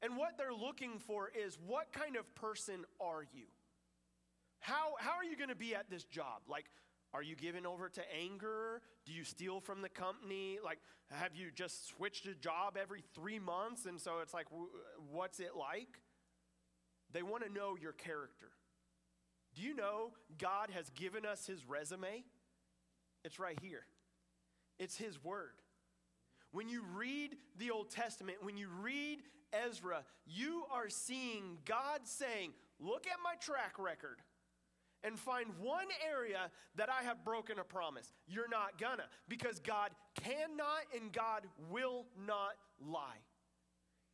And 0.02 0.16
what 0.16 0.36
they're 0.36 0.52
looking 0.52 0.98
for 0.98 1.30
is 1.34 1.58
what 1.66 1.92
kind 1.92 2.16
of 2.16 2.32
person 2.34 2.84
are 3.00 3.22
you? 3.32 3.46
How, 4.60 4.94
how 4.98 5.12
are 5.12 5.24
you 5.24 5.36
going 5.36 5.48
to 5.48 5.56
be 5.56 5.74
at 5.74 5.90
this 5.90 6.04
job? 6.04 6.42
Like, 6.48 6.66
are 7.12 7.22
you 7.22 7.34
given 7.34 7.66
over 7.66 7.88
to 7.88 8.02
anger? 8.16 8.82
Do 9.04 9.12
you 9.12 9.24
steal 9.24 9.60
from 9.60 9.82
the 9.82 9.88
company? 9.88 10.58
Like, 10.62 10.78
have 11.10 11.34
you 11.34 11.50
just 11.52 11.88
switched 11.88 12.26
a 12.26 12.34
job 12.34 12.76
every 12.80 13.02
three 13.14 13.38
months? 13.38 13.86
And 13.86 14.00
so 14.00 14.20
it's 14.22 14.32
like, 14.32 14.46
what's 15.10 15.40
it 15.40 15.56
like? 15.58 16.00
They 17.12 17.22
want 17.22 17.44
to 17.44 17.52
know 17.52 17.76
your 17.80 17.92
character. 17.92 18.50
Do 19.54 19.62
you 19.62 19.74
know 19.74 20.12
God 20.38 20.70
has 20.70 20.90
given 20.90 21.26
us 21.26 21.46
his 21.46 21.66
resume? 21.66 22.24
It's 23.24 23.38
right 23.38 23.58
here, 23.60 23.84
it's 24.78 24.96
his 24.96 25.22
word. 25.22 25.54
When 26.52 26.68
you 26.68 26.82
read 26.94 27.36
the 27.58 27.70
Old 27.70 27.90
Testament, 27.90 28.38
when 28.40 28.56
you 28.56 28.68
read 28.80 29.20
Ezra, 29.52 30.04
you 30.26 30.64
are 30.72 30.88
seeing 30.88 31.58
God 31.64 32.00
saying, 32.04 32.52
Look 32.80 33.06
at 33.06 33.18
my 33.22 33.34
track 33.40 33.74
record 33.78 34.20
and 35.02 35.18
find 35.18 35.46
one 35.60 35.86
area 36.08 36.50
that 36.76 36.88
I 36.88 37.02
have 37.04 37.24
broken 37.24 37.58
a 37.58 37.64
promise. 37.64 38.12
You're 38.26 38.48
not 38.48 38.78
gonna, 38.78 39.04
because 39.28 39.60
God 39.60 39.90
cannot 40.22 40.84
and 40.94 41.12
God 41.12 41.42
will 41.70 42.06
not 42.26 42.54
lie. 42.80 43.20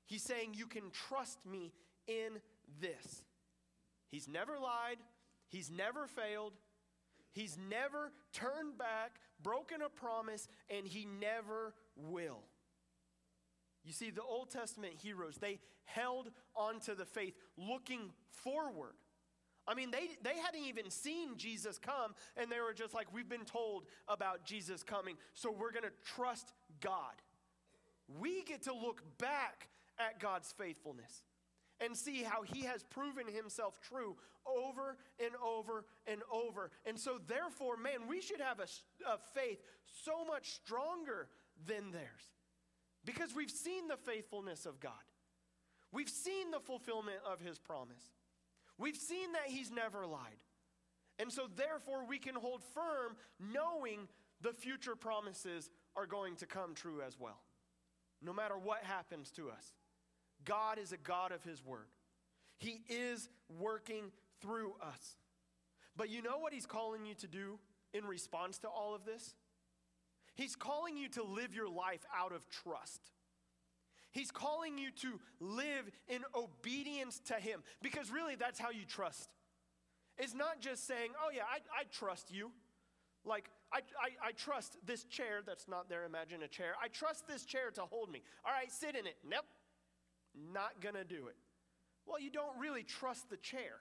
He's 0.06 0.22
saying, 0.22 0.54
You 0.54 0.66
can 0.66 0.90
trust 1.08 1.44
me 1.44 1.72
in 2.06 2.40
this. 2.80 3.24
He's 4.08 4.28
never 4.28 4.58
lied, 4.58 4.98
He's 5.48 5.70
never 5.70 6.06
failed, 6.06 6.52
He's 7.32 7.58
never 7.68 8.12
turned 8.32 8.78
back, 8.78 9.16
broken 9.42 9.82
a 9.82 9.88
promise, 9.88 10.48
and 10.70 10.86
He 10.86 11.06
never 11.20 11.74
will. 11.96 12.42
You 13.84 13.92
see, 13.92 14.10
the 14.10 14.22
Old 14.22 14.50
Testament 14.50 14.94
heroes, 15.00 15.36
they 15.36 15.60
held 15.84 16.30
onto 16.56 16.94
the 16.94 17.04
faith 17.04 17.34
looking 17.56 18.10
forward. 18.30 18.94
I 19.68 19.74
mean, 19.74 19.90
they, 19.90 20.10
they 20.22 20.38
hadn't 20.38 20.64
even 20.64 20.90
seen 20.90 21.36
Jesus 21.36 21.78
come, 21.78 22.14
and 22.36 22.50
they 22.50 22.60
were 22.60 22.72
just 22.72 22.94
like, 22.94 23.12
We've 23.12 23.28
been 23.28 23.44
told 23.44 23.84
about 24.08 24.44
Jesus 24.44 24.82
coming, 24.82 25.16
so 25.34 25.50
we're 25.50 25.72
going 25.72 25.84
to 25.84 26.12
trust 26.14 26.52
God. 26.80 27.14
we 28.20 28.42
get 28.44 28.62
to 28.62 28.74
look 28.74 29.02
back 29.18 29.68
at 29.98 30.20
God's 30.20 30.52
faithfulness 30.52 31.22
and 31.80 31.96
see 31.96 32.22
how 32.22 32.42
he 32.42 32.62
has 32.62 32.82
proven 32.84 33.26
himself 33.26 33.80
true 33.80 34.16
over 34.46 34.96
and 35.18 35.32
over 35.44 35.84
and 36.06 36.20
over. 36.32 36.70
And 36.86 36.98
so, 36.98 37.18
therefore, 37.26 37.76
man, 37.76 38.08
we 38.08 38.20
should 38.20 38.40
have 38.40 38.60
a, 38.60 38.66
a, 39.08 39.18
faith 39.34 39.60
so 40.04 40.24
much 40.24 40.52
stronger 40.52 41.28
than 41.66 41.90
theirs 41.90 42.32
because 43.04 43.34
we've 43.34 43.50
seen 43.50 43.88
the 43.88 43.96
faithfulness 43.96 44.66
of 44.66 44.80
God, 44.80 44.92
we've 45.92 46.08
seen 46.08 46.50
the 46.50 46.60
fulfillment 46.60 47.18
of 47.30 47.40
his 47.40 47.58
promise, 47.58 48.12
we've 48.78 48.96
seen 48.96 49.32
that 49.32 49.48
he's 49.48 49.70
never 49.70 50.06
lied. 50.06 50.42
And 51.18 51.32
so, 51.32 51.48
therefore, 51.56 52.04
we 52.06 52.18
can 52.18 52.34
hold 52.34 52.62
firm 52.74 53.16
knowing 53.40 54.08
the 54.42 54.52
future 54.52 54.94
promises 54.94 55.70
are 55.96 56.06
going 56.06 56.36
to 56.36 56.46
come 56.46 56.74
true 56.74 57.00
as 57.06 57.18
well, 57.18 57.40
no 58.22 58.32
matter 58.32 58.58
what 58.58 58.82
happens 58.82 59.30
to 59.32 59.48
us. 59.48 59.72
God 60.44 60.78
is 60.78 60.92
a 60.92 60.98
God 60.98 61.32
of 61.32 61.42
His 61.42 61.64
Word. 61.64 61.88
He 62.58 62.82
is 62.88 63.28
working 63.58 64.12
through 64.42 64.74
us. 64.82 65.16
But 65.96 66.10
you 66.10 66.20
know 66.20 66.38
what 66.38 66.52
He's 66.52 66.66
calling 66.66 67.06
you 67.06 67.14
to 67.14 67.26
do 67.26 67.58
in 67.94 68.04
response 68.04 68.58
to 68.58 68.68
all 68.68 68.94
of 68.94 69.06
this? 69.06 69.34
He's 70.34 70.54
calling 70.54 70.98
you 70.98 71.08
to 71.10 71.24
live 71.24 71.54
your 71.54 71.68
life 71.68 72.04
out 72.14 72.32
of 72.32 72.46
trust. 72.50 73.00
He's 74.16 74.30
calling 74.30 74.78
you 74.78 74.90
to 75.02 75.20
live 75.40 75.90
in 76.08 76.22
obedience 76.34 77.20
to 77.26 77.34
Him 77.34 77.62
because 77.82 78.10
really 78.10 78.34
that's 78.34 78.58
how 78.58 78.70
you 78.70 78.86
trust. 78.86 79.28
It's 80.16 80.34
not 80.34 80.62
just 80.62 80.86
saying, 80.86 81.10
oh, 81.22 81.28
yeah, 81.30 81.42
I, 81.42 81.58
I 81.80 81.84
trust 81.92 82.32
you. 82.32 82.50
Like, 83.26 83.50
I, 83.70 83.80
I, 84.00 84.28
I 84.28 84.32
trust 84.32 84.78
this 84.86 85.04
chair 85.04 85.42
that's 85.46 85.68
not 85.68 85.90
there, 85.90 86.04
imagine 86.04 86.42
a 86.42 86.48
chair. 86.48 86.72
I 86.82 86.88
trust 86.88 87.28
this 87.28 87.44
chair 87.44 87.70
to 87.72 87.82
hold 87.82 88.10
me. 88.10 88.22
All 88.42 88.52
right, 88.52 88.72
sit 88.72 88.96
in 88.96 89.06
it. 89.06 89.16
Nope, 89.28 89.44
not 90.50 90.80
gonna 90.80 91.04
do 91.04 91.26
it. 91.26 91.36
Well, 92.06 92.18
you 92.18 92.30
don't 92.30 92.58
really 92.58 92.84
trust 92.84 93.28
the 93.28 93.36
chair. 93.36 93.80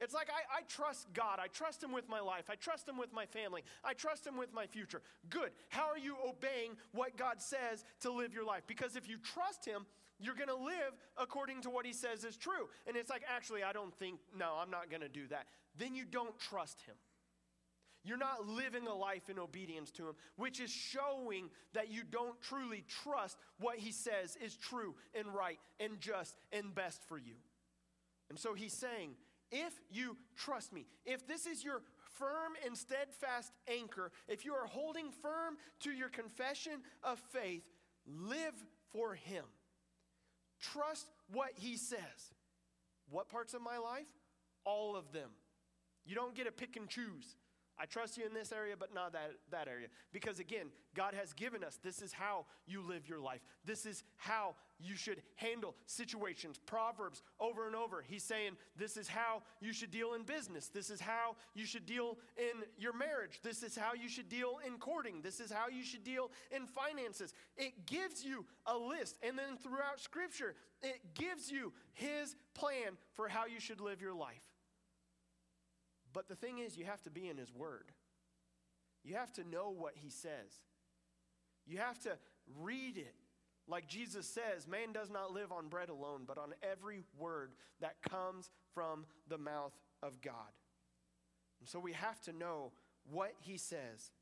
It's 0.00 0.14
like 0.14 0.28
I, 0.28 0.58
I, 0.58 0.62
trust 0.68 1.12
God. 1.12 1.38
I 1.42 1.46
trust 1.46 1.82
Him 1.82 1.92
with 1.92 2.08
my 2.08 2.20
life. 2.20 2.50
I 2.50 2.56
trust 2.56 2.88
Him 2.88 2.98
with 2.98 3.12
my 3.12 3.26
family. 3.26 3.62
I 3.84 3.94
trust 3.94 4.26
Him 4.26 4.36
with 4.36 4.52
my 4.52 4.66
future. 4.66 5.00
Good. 5.30 5.50
How 5.68 5.88
are 5.88 5.98
you 5.98 6.16
obeying 6.28 6.72
what 6.92 7.16
God 7.16 7.40
says 7.40 7.84
to 8.00 8.12
live 8.12 8.34
your 8.34 8.44
life? 8.44 8.64
Because 8.66 8.96
if 8.96 9.08
you 9.08 9.18
trust 9.18 9.64
Him, 9.64 9.86
you're 10.18 10.34
going 10.34 10.48
to 10.48 10.56
live 10.56 10.94
according 11.16 11.62
to 11.62 11.70
what 11.70 11.86
He 11.86 11.92
says 11.92 12.24
is 12.24 12.36
true. 12.36 12.68
And 12.86 12.96
it's 12.96 13.10
like, 13.10 13.22
actually, 13.28 13.62
I 13.62 13.72
don't 13.72 13.94
think, 13.94 14.18
no, 14.36 14.54
I'm 14.60 14.70
not 14.70 14.90
going 14.90 15.02
to 15.02 15.08
do 15.08 15.26
that. 15.28 15.46
Then 15.78 15.94
you 15.94 16.04
don't 16.04 16.38
trust 16.38 16.82
Him. 16.82 16.96
You're 18.04 18.18
not 18.18 18.46
living 18.46 18.86
a 18.86 18.94
life 18.94 19.30
in 19.30 19.38
obedience 19.38 19.90
to 19.92 20.08
Him, 20.08 20.14
which 20.36 20.60
is 20.60 20.70
showing 20.70 21.48
that 21.72 21.90
you 21.90 22.02
don't 22.08 22.40
truly 22.42 22.84
trust 23.02 23.38
what 23.58 23.78
He 23.78 23.92
says 23.92 24.36
is 24.44 24.56
true 24.56 24.94
and 25.14 25.26
right 25.28 25.58
and 25.80 26.00
just 26.00 26.36
and 26.52 26.74
best 26.74 27.02
for 27.08 27.16
you. 27.16 27.34
And 28.28 28.38
so 28.38 28.52
He's 28.54 28.74
saying, 28.74 29.12
if 29.50 29.72
you 29.90 30.16
trust 30.36 30.72
me, 30.72 30.86
if 31.04 31.26
this 31.26 31.46
is 31.46 31.64
your 31.64 31.82
firm 32.18 32.52
and 32.64 32.76
steadfast 32.76 33.52
anchor, 33.68 34.10
if 34.28 34.44
you 34.44 34.54
are 34.54 34.66
holding 34.66 35.10
firm 35.10 35.56
to 35.80 35.90
your 35.90 36.08
confession 36.08 36.82
of 37.02 37.18
faith, 37.30 37.62
live 38.06 38.54
for 38.92 39.14
Him. 39.14 39.44
Trust 40.60 41.10
what 41.32 41.50
He 41.54 41.76
says. 41.76 41.98
What 43.10 43.28
parts 43.28 43.54
of 43.54 43.62
my 43.62 43.78
life? 43.78 44.08
All 44.64 44.96
of 44.96 45.12
them. 45.12 45.30
You 46.06 46.14
don't 46.14 46.34
get 46.34 46.46
to 46.46 46.52
pick 46.52 46.76
and 46.76 46.88
choose. 46.88 47.36
I 47.78 47.86
trust 47.86 48.16
you 48.16 48.24
in 48.24 48.34
this 48.34 48.52
area, 48.52 48.74
but 48.78 48.94
not 48.94 49.12
that, 49.12 49.32
that 49.50 49.68
area. 49.68 49.88
Because 50.12 50.38
again, 50.38 50.66
God 50.94 51.14
has 51.14 51.32
given 51.32 51.64
us 51.64 51.78
this 51.82 52.02
is 52.02 52.12
how 52.12 52.46
you 52.66 52.82
live 52.82 53.08
your 53.08 53.20
life. 53.20 53.40
This 53.64 53.84
is 53.84 54.04
how 54.16 54.54
you 54.78 54.94
should 54.96 55.22
handle 55.36 55.74
situations. 55.86 56.58
Proverbs 56.58 57.22
over 57.40 57.66
and 57.66 57.74
over, 57.74 58.04
he's 58.06 58.22
saying 58.22 58.52
this 58.76 58.96
is 58.96 59.08
how 59.08 59.42
you 59.60 59.72
should 59.72 59.90
deal 59.90 60.14
in 60.14 60.22
business. 60.22 60.68
This 60.68 60.90
is 60.90 61.00
how 61.00 61.36
you 61.54 61.66
should 61.66 61.86
deal 61.86 62.18
in 62.36 62.62
your 62.78 62.92
marriage. 62.92 63.40
This 63.42 63.62
is 63.62 63.76
how 63.76 63.94
you 63.94 64.08
should 64.08 64.28
deal 64.28 64.58
in 64.66 64.78
courting. 64.78 65.20
This 65.22 65.40
is 65.40 65.50
how 65.50 65.68
you 65.68 65.82
should 65.82 66.04
deal 66.04 66.30
in 66.54 66.66
finances. 66.66 67.34
It 67.56 67.86
gives 67.86 68.24
you 68.24 68.44
a 68.66 68.76
list. 68.76 69.16
And 69.22 69.36
then 69.38 69.56
throughout 69.56 69.98
Scripture, 69.98 70.54
it 70.82 71.00
gives 71.14 71.50
you 71.50 71.72
his 71.92 72.36
plan 72.54 72.96
for 73.14 73.28
how 73.28 73.46
you 73.46 73.58
should 73.58 73.80
live 73.80 74.00
your 74.00 74.14
life. 74.14 74.42
But 76.14 76.28
the 76.28 76.36
thing 76.36 76.60
is, 76.60 76.78
you 76.78 76.86
have 76.86 77.02
to 77.02 77.10
be 77.10 77.28
in 77.28 77.36
His 77.36 77.52
Word. 77.52 77.92
You 79.04 79.16
have 79.16 79.32
to 79.34 79.44
know 79.46 79.74
what 79.76 79.92
He 79.96 80.08
says. 80.08 80.62
You 81.66 81.78
have 81.78 81.98
to 82.00 82.16
read 82.62 82.96
it. 82.96 83.14
Like 83.66 83.88
Jesus 83.88 84.26
says, 84.26 84.68
man 84.68 84.92
does 84.92 85.10
not 85.10 85.32
live 85.32 85.50
on 85.50 85.68
bread 85.68 85.88
alone, 85.88 86.22
but 86.26 86.38
on 86.38 86.52
every 86.62 87.02
word 87.18 87.52
that 87.80 87.96
comes 88.08 88.50
from 88.74 89.06
the 89.28 89.38
mouth 89.38 89.72
of 90.02 90.20
God. 90.20 90.52
And 91.60 91.68
so 91.68 91.78
we 91.78 91.92
have 91.92 92.20
to 92.22 92.32
know 92.32 92.72
what 93.10 93.32
He 93.40 93.56
says. 93.56 94.12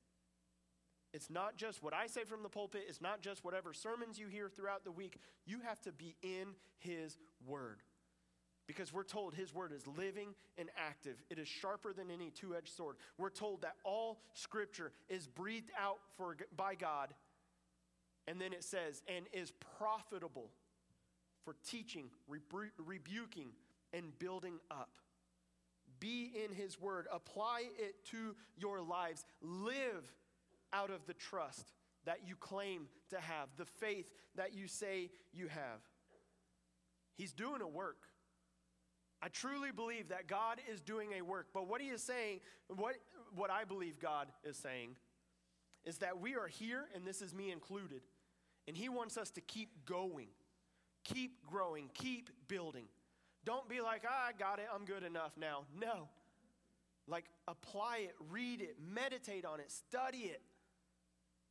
It's 1.13 1.29
not 1.29 1.57
just 1.57 1.83
what 1.83 1.93
I 1.93 2.07
say 2.07 2.25
from 2.25 2.43
the 2.43 2.49
pulpit, 2.49 2.85
it's 2.89 3.03
not 3.03 3.21
just 3.21 3.45
whatever 3.45 3.75
sermons 3.75 4.19
you 4.19 4.29
hear 4.29 4.49
throughout 4.49 4.85
the 4.85 4.93
week. 4.93 5.19
You 5.45 5.61
have 5.67 5.81
to 5.83 5.93
be 5.93 6.17
in 6.23 6.55
His 6.79 7.19
Word. 7.47 7.83
Because 8.73 8.91
we're 8.91 9.05
told 9.05 9.35
his 9.35 9.55
word 9.55 9.71
is 9.71 9.87
living 9.87 10.29
and 10.57 10.71
active. 10.79 11.23
It 11.29 11.39
is 11.39 11.47
sharper 11.47 11.93
than 11.93 12.11
any 12.11 12.31
two 12.31 12.55
edged 12.55 12.75
sword. 12.75 12.97
We're 13.19 13.29
told 13.29 13.61
that 13.61 13.75
all 13.85 14.23
scripture 14.33 14.93
is 15.11 15.27
breathed 15.27 15.71
out 15.79 15.99
for, 16.17 16.39
by 16.57 16.75
God. 16.75 17.13
And 18.27 18.41
then 18.41 18.55
it 18.55 18.65
says, 18.65 19.03
and 19.15 19.27
is 19.35 19.53
profitable 19.79 20.49
for 21.45 21.55
teaching, 21.69 22.07
rebu- 22.27 22.71
rebuking, 22.79 23.49
and 23.93 24.19
building 24.19 24.55
up. 24.71 24.97
Be 26.01 26.33
in 26.43 26.57
his 26.57 26.81
word, 26.81 27.09
apply 27.13 27.65
it 27.79 28.03
to 28.07 28.35
your 28.57 28.81
lives, 28.81 29.27
live 29.43 30.11
out 30.73 30.89
of 30.89 31.05
the 31.07 31.13
trust 31.13 31.75
that 32.07 32.21
you 32.27 32.37
claim 32.37 32.87
to 33.11 33.21
have, 33.21 33.49
the 33.59 33.67
faith 33.67 34.11
that 34.37 34.55
you 34.55 34.67
say 34.67 35.11
you 35.35 35.49
have. 35.49 35.83
He's 37.17 37.35
doing 37.35 37.61
a 37.61 37.69
work. 37.69 37.99
I 39.23 39.29
truly 39.29 39.71
believe 39.71 40.09
that 40.09 40.27
God 40.27 40.61
is 40.71 40.81
doing 40.81 41.11
a 41.17 41.23
work. 41.23 41.47
But 41.55 41.69
what 41.69 41.81
he 41.81 41.89
is 41.89 42.03
saying, 42.03 42.41
what, 42.69 42.97
what 43.35 43.51
I 43.51 43.65
believe 43.65 44.01
God 44.01 44.27
is 44.43 44.57
saying, 44.57 44.97
is 45.85 45.99
that 45.99 46.21
we 46.21 46.35
are 46.35 46.49
here, 46.49 46.87
and 46.95 47.07
this 47.07 47.23
is 47.23 47.33
me 47.33 47.53
included, 47.53 48.03
and 48.67 48.77
he 48.77 48.89
wants 48.89 49.17
us 49.17 49.31
to 49.33 49.41
keep 49.41 49.87
going, 49.87 50.29
keep 51.05 51.45
growing, 51.47 51.89
keep 51.95 52.31
building. 52.49 52.87
Don't 53.45 53.69
be 53.69 53.81
like, 53.81 54.03
ah, 54.09 54.29
I 54.29 54.33
got 54.33 54.59
it, 54.59 54.67
I'm 54.75 54.85
good 54.85 55.05
enough 55.05 55.33
now. 55.37 55.67
No. 55.81 56.09
Like, 57.07 57.25
apply 57.47 57.99
it, 58.05 58.15
read 58.31 58.61
it, 58.61 58.77
meditate 58.81 59.45
on 59.45 59.61
it, 59.61 59.71
study 59.71 60.19
it. 60.19 60.43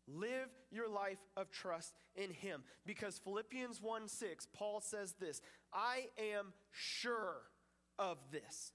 Live 0.07 0.49
your 0.71 0.89
life 0.89 1.19
of 1.37 1.51
trust 1.51 1.93
in 2.15 2.31
Him. 2.31 2.63
Because 2.85 3.19
Philippians 3.19 3.81
1 3.81 4.07
6, 4.07 4.47
Paul 4.51 4.81
says 4.81 5.13
this 5.19 5.41
I 5.73 6.07
am 6.17 6.53
sure 6.71 7.43
of 8.01 8.17
this 8.31 8.73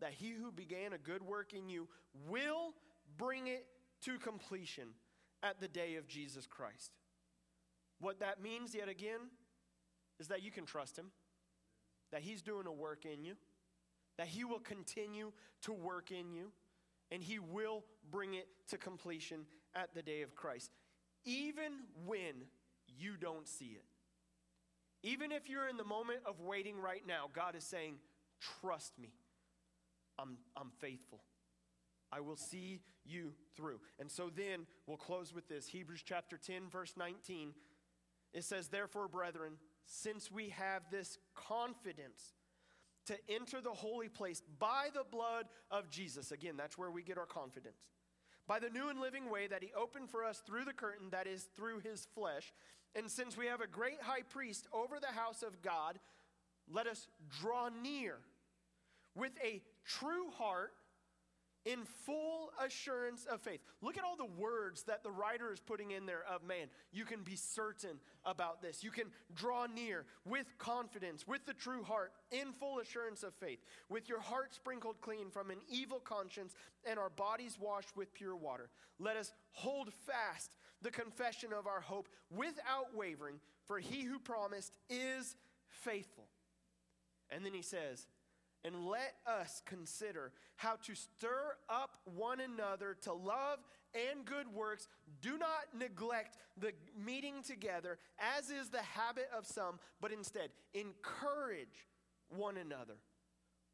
that 0.00 0.12
he 0.12 0.30
who 0.30 0.52
began 0.52 0.92
a 0.92 0.98
good 0.98 1.22
work 1.22 1.54
in 1.54 1.68
you 1.68 1.88
will 2.28 2.74
bring 3.16 3.46
it 3.46 3.64
to 4.02 4.18
completion 4.18 4.88
at 5.42 5.60
the 5.60 5.68
day 5.68 5.94
of 5.94 6.06
Jesus 6.06 6.46
Christ. 6.46 6.90
What 8.00 8.20
that 8.20 8.42
means, 8.42 8.74
yet 8.74 8.88
again, 8.88 9.20
is 10.20 10.28
that 10.28 10.42
you 10.42 10.50
can 10.50 10.66
trust 10.66 10.98
him, 10.98 11.06
that 12.12 12.20
he's 12.20 12.42
doing 12.42 12.66
a 12.66 12.72
work 12.72 13.06
in 13.06 13.24
you, 13.24 13.36
that 14.18 14.26
he 14.26 14.44
will 14.44 14.58
continue 14.58 15.32
to 15.62 15.72
work 15.72 16.10
in 16.10 16.30
you, 16.30 16.52
and 17.10 17.22
he 17.22 17.38
will 17.38 17.84
bring 18.10 18.34
it 18.34 18.48
to 18.68 18.76
completion 18.76 19.46
at 19.74 19.94
the 19.94 20.02
day 20.02 20.22
of 20.22 20.34
Christ, 20.34 20.70
even 21.24 21.72
when 22.04 22.34
you 22.98 23.16
don't 23.18 23.48
see 23.48 23.76
it. 23.76 23.84
Even 25.02 25.30
if 25.32 25.48
you're 25.48 25.68
in 25.68 25.76
the 25.76 25.84
moment 25.84 26.20
of 26.26 26.40
waiting 26.40 26.80
right 26.80 27.02
now, 27.06 27.28
God 27.32 27.54
is 27.54 27.64
saying, 27.64 27.94
Trust 28.60 28.98
me. 28.98 29.12
I'm, 30.18 30.38
I'm 30.56 30.70
faithful. 30.80 31.20
I 32.12 32.20
will 32.20 32.36
see 32.36 32.80
you 33.04 33.32
through. 33.56 33.80
And 33.98 34.10
so 34.10 34.30
then 34.34 34.66
we'll 34.86 34.96
close 34.96 35.34
with 35.34 35.48
this 35.48 35.68
Hebrews 35.68 36.02
chapter 36.04 36.38
10, 36.38 36.68
verse 36.70 36.94
19. 36.96 37.52
It 38.32 38.44
says, 38.44 38.68
Therefore, 38.68 39.08
brethren, 39.08 39.54
since 39.86 40.30
we 40.30 40.50
have 40.50 40.82
this 40.90 41.18
confidence 41.34 42.34
to 43.06 43.16
enter 43.28 43.60
the 43.60 43.70
holy 43.70 44.08
place 44.08 44.42
by 44.58 44.88
the 44.94 45.04
blood 45.10 45.46
of 45.70 45.90
Jesus, 45.90 46.32
again, 46.32 46.56
that's 46.56 46.76
where 46.76 46.90
we 46.90 47.02
get 47.02 47.18
our 47.18 47.26
confidence. 47.26 47.78
By 48.46 48.58
the 48.60 48.70
new 48.70 48.88
and 48.88 49.00
living 49.00 49.30
way 49.30 49.48
that 49.48 49.62
he 49.62 49.70
opened 49.76 50.10
for 50.10 50.24
us 50.24 50.42
through 50.46 50.64
the 50.64 50.72
curtain, 50.72 51.08
that 51.10 51.26
is, 51.26 51.48
through 51.56 51.80
his 51.80 52.06
flesh. 52.14 52.52
And 52.94 53.10
since 53.10 53.36
we 53.36 53.46
have 53.46 53.60
a 53.60 53.66
great 53.66 54.00
high 54.00 54.22
priest 54.22 54.66
over 54.72 54.98
the 55.00 55.18
house 55.18 55.42
of 55.42 55.62
God, 55.62 55.98
let 56.72 56.86
us 56.86 57.06
draw 57.40 57.68
near 57.82 58.18
with 59.14 59.32
a 59.42 59.62
true 59.84 60.30
heart 60.36 60.72
in 61.66 61.84
full 62.04 62.50
assurance 62.64 63.26
of 63.26 63.40
faith. 63.40 63.60
Look 63.82 63.98
at 63.98 64.04
all 64.04 64.16
the 64.16 64.40
words 64.40 64.84
that 64.84 65.02
the 65.02 65.10
writer 65.10 65.52
is 65.52 65.58
putting 65.58 65.90
in 65.90 66.06
there 66.06 66.22
of 66.30 66.44
man. 66.44 66.68
You 66.92 67.04
can 67.04 67.22
be 67.22 67.34
certain 67.34 67.98
about 68.24 68.62
this. 68.62 68.84
You 68.84 68.92
can 68.92 69.06
draw 69.34 69.66
near 69.66 70.04
with 70.24 70.46
confidence, 70.58 71.26
with 71.26 71.44
the 71.44 71.54
true 71.54 71.82
heart, 71.82 72.12
in 72.30 72.52
full 72.52 72.78
assurance 72.78 73.24
of 73.24 73.34
faith, 73.34 73.58
with 73.88 74.08
your 74.08 74.20
heart 74.20 74.54
sprinkled 74.54 75.00
clean 75.00 75.28
from 75.30 75.50
an 75.50 75.58
evil 75.68 75.98
conscience 75.98 76.54
and 76.88 77.00
our 77.00 77.10
bodies 77.10 77.58
washed 77.60 77.96
with 77.96 78.14
pure 78.14 78.36
water. 78.36 78.70
Let 79.00 79.16
us 79.16 79.32
hold 79.50 79.92
fast 80.06 80.56
the 80.82 80.90
confession 80.92 81.52
of 81.52 81.66
our 81.66 81.80
hope 81.80 82.08
without 82.30 82.94
wavering, 82.94 83.40
for 83.66 83.80
he 83.80 84.04
who 84.04 84.20
promised 84.20 84.78
is 84.88 85.34
faithful. 85.68 86.28
And 87.30 87.44
then 87.44 87.52
he 87.52 87.62
says, 87.62 88.06
and 88.64 88.86
let 88.86 89.14
us 89.26 89.62
consider 89.64 90.32
how 90.56 90.76
to 90.86 90.94
stir 90.94 91.56
up 91.68 91.98
one 92.04 92.40
another 92.40 92.96
to 93.02 93.12
love 93.12 93.58
and 93.94 94.24
good 94.24 94.52
works. 94.52 94.88
Do 95.20 95.38
not 95.38 95.78
neglect 95.78 96.36
the 96.56 96.72
meeting 96.98 97.42
together, 97.46 97.98
as 98.18 98.50
is 98.50 98.68
the 98.68 98.82
habit 98.82 99.28
of 99.36 99.46
some, 99.46 99.78
but 100.00 100.12
instead 100.12 100.50
encourage 100.74 101.86
one 102.28 102.56
another, 102.56 102.96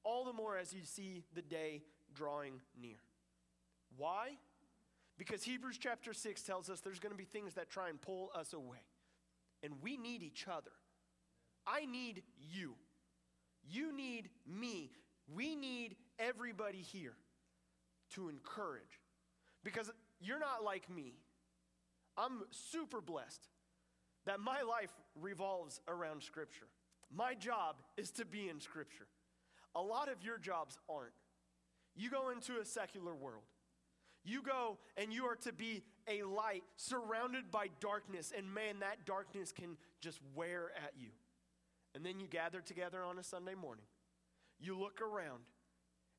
all 0.04 0.24
the 0.24 0.32
more 0.32 0.58
as 0.58 0.74
you 0.74 0.82
see 0.84 1.24
the 1.34 1.42
day 1.42 1.82
drawing 2.14 2.60
near. 2.78 2.98
Why? 3.96 4.36
Because 5.16 5.42
Hebrews 5.42 5.78
chapter 5.78 6.12
6 6.12 6.42
tells 6.42 6.68
us 6.68 6.80
there's 6.80 7.00
going 7.00 7.12
to 7.12 7.18
be 7.18 7.24
things 7.24 7.54
that 7.54 7.70
try 7.70 7.88
and 7.88 8.00
pull 8.00 8.30
us 8.34 8.52
away. 8.52 8.84
And 9.62 9.74
we 9.82 9.96
need 9.96 10.22
each 10.22 10.46
other. 10.48 10.72
I 11.66 11.86
need 11.86 12.22
you. 12.52 12.74
You 13.68 13.94
need 13.96 14.28
me. 14.46 14.90
We 15.34 15.54
need 15.54 15.96
everybody 16.18 16.78
here 16.78 17.14
to 18.14 18.28
encourage. 18.28 19.00
Because 19.64 19.90
you're 20.20 20.38
not 20.38 20.64
like 20.64 20.90
me. 20.90 21.14
I'm 22.16 22.42
super 22.50 23.00
blessed 23.00 23.48
that 24.26 24.40
my 24.40 24.62
life 24.62 24.92
revolves 25.20 25.80
around 25.88 26.22
Scripture. 26.22 26.68
My 27.14 27.34
job 27.34 27.76
is 27.96 28.10
to 28.12 28.24
be 28.24 28.48
in 28.48 28.60
Scripture. 28.60 29.06
A 29.74 29.80
lot 29.80 30.08
of 30.08 30.22
your 30.22 30.38
jobs 30.38 30.78
aren't. 30.88 31.12
You 31.94 32.10
go 32.10 32.30
into 32.30 32.60
a 32.60 32.64
secular 32.64 33.14
world. 33.14 33.44
You 34.24 34.42
go 34.42 34.78
and 34.96 35.12
you 35.12 35.24
are 35.24 35.36
to 35.36 35.52
be 35.52 35.82
a 36.08 36.22
light 36.22 36.62
surrounded 36.76 37.50
by 37.50 37.68
darkness, 37.80 38.32
and 38.36 38.52
man, 38.52 38.80
that 38.80 39.04
darkness 39.04 39.52
can 39.52 39.76
just 40.00 40.20
wear 40.34 40.70
at 40.76 40.92
you. 40.96 41.08
And 41.94 42.04
then 42.04 42.20
you 42.20 42.26
gather 42.26 42.60
together 42.60 43.02
on 43.04 43.18
a 43.18 43.22
Sunday 43.22 43.54
morning. 43.54 43.84
You 44.58 44.78
look 44.78 45.00
around 45.00 45.42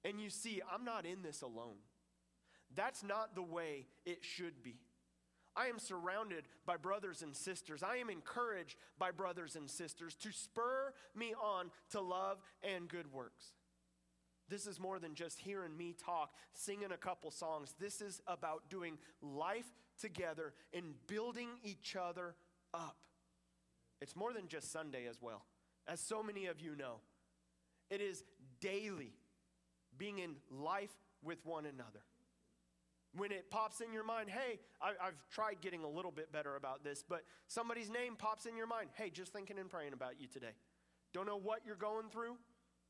and 0.06 0.20
you 0.20 0.30
see, 0.30 0.62
I'm 0.72 0.84
not 0.84 1.06
in 1.06 1.22
this 1.22 1.42
alone. 1.42 1.78
That's 2.76 3.04
not 3.04 3.36
the 3.36 3.44
way 3.44 3.88
it 4.06 4.20
should 4.24 4.64
be. 4.64 4.76
I 5.56 5.68
am 5.68 5.78
surrounded 5.78 6.46
by 6.66 6.78
brothers 6.78 7.22
and 7.22 7.36
sisters. 7.36 7.84
I 7.84 7.98
am 7.98 8.10
encouraged 8.10 8.76
by 8.98 9.12
brothers 9.12 9.56
and 9.56 9.70
sisters 9.70 10.16
to 10.16 10.32
spur 10.32 10.94
me 11.16 11.34
on 11.42 11.70
to 11.92 12.02
love 12.02 12.40
and 12.64 12.88
good 12.88 13.12
works. 13.12 13.54
This 14.50 14.68
is 14.68 14.80
more 14.80 15.00
than 15.00 15.16
just 15.16 15.40
hearing 15.40 15.78
me 15.78 15.96
talk, 16.06 16.32
singing 16.54 16.92
a 16.92 16.98
couple 16.98 17.32
songs. 17.32 17.76
This 17.80 18.02
is 18.02 18.22
about 18.28 18.70
doing 18.70 18.98
life 19.22 19.72
together 20.00 20.54
and 20.74 20.94
building 21.08 21.50
each 21.64 21.96
other 21.96 22.36
up. 22.74 22.98
It's 24.02 24.16
more 24.16 24.34
than 24.34 24.48
just 24.48 24.72
Sunday 24.72 25.06
as 25.08 25.22
well 25.22 25.44
as 25.88 26.00
so 26.00 26.24
many 26.24 26.48
of 26.48 26.60
you 26.60 26.76
know. 26.76 26.98
It 27.90 28.02
is 28.02 28.24
daily 28.60 29.14
being 29.98 30.20
in 30.20 30.36
life 30.50 30.94
with 31.22 31.46
one 31.46 31.66
another. 31.66 32.02
When 33.16 33.32
it 33.32 33.52
pops 33.52 33.80
in 33.82 33.94
your 33.94 34.04
mind, 34.04 34.30
hey, 34.30 34.60
I, 34.82 34.94
have 35.06 35.14
tried 35.30 35.62
getting 35.62 35.84
a 35.84 35.88
little 35.88 36.12
bit 36.12 36.32
better 36.32 36.56
about 36.56 36.84
this, 36.84 37.04
but 37.08 37.22
somebody's 37.48 37.90
name 37.90 38.16
pops 38.16 38.48
in 38.48 38.58
your 38.58 38.66
mind, 38.66 38.90
hey, 38.96 39.12
just 39.12 39.32
thinking 39.32 39.60
and 39.60 39.70
praying 39.70 39.94
about 39.94 40.20
you 40.20 40.28
today. 40.28 40.56
Don't 41.14 41.28
know 41.28 41.38
what 41.38 41.60
you're 41.64 41.76
going 41.76 42.10
through, 42.10 42.38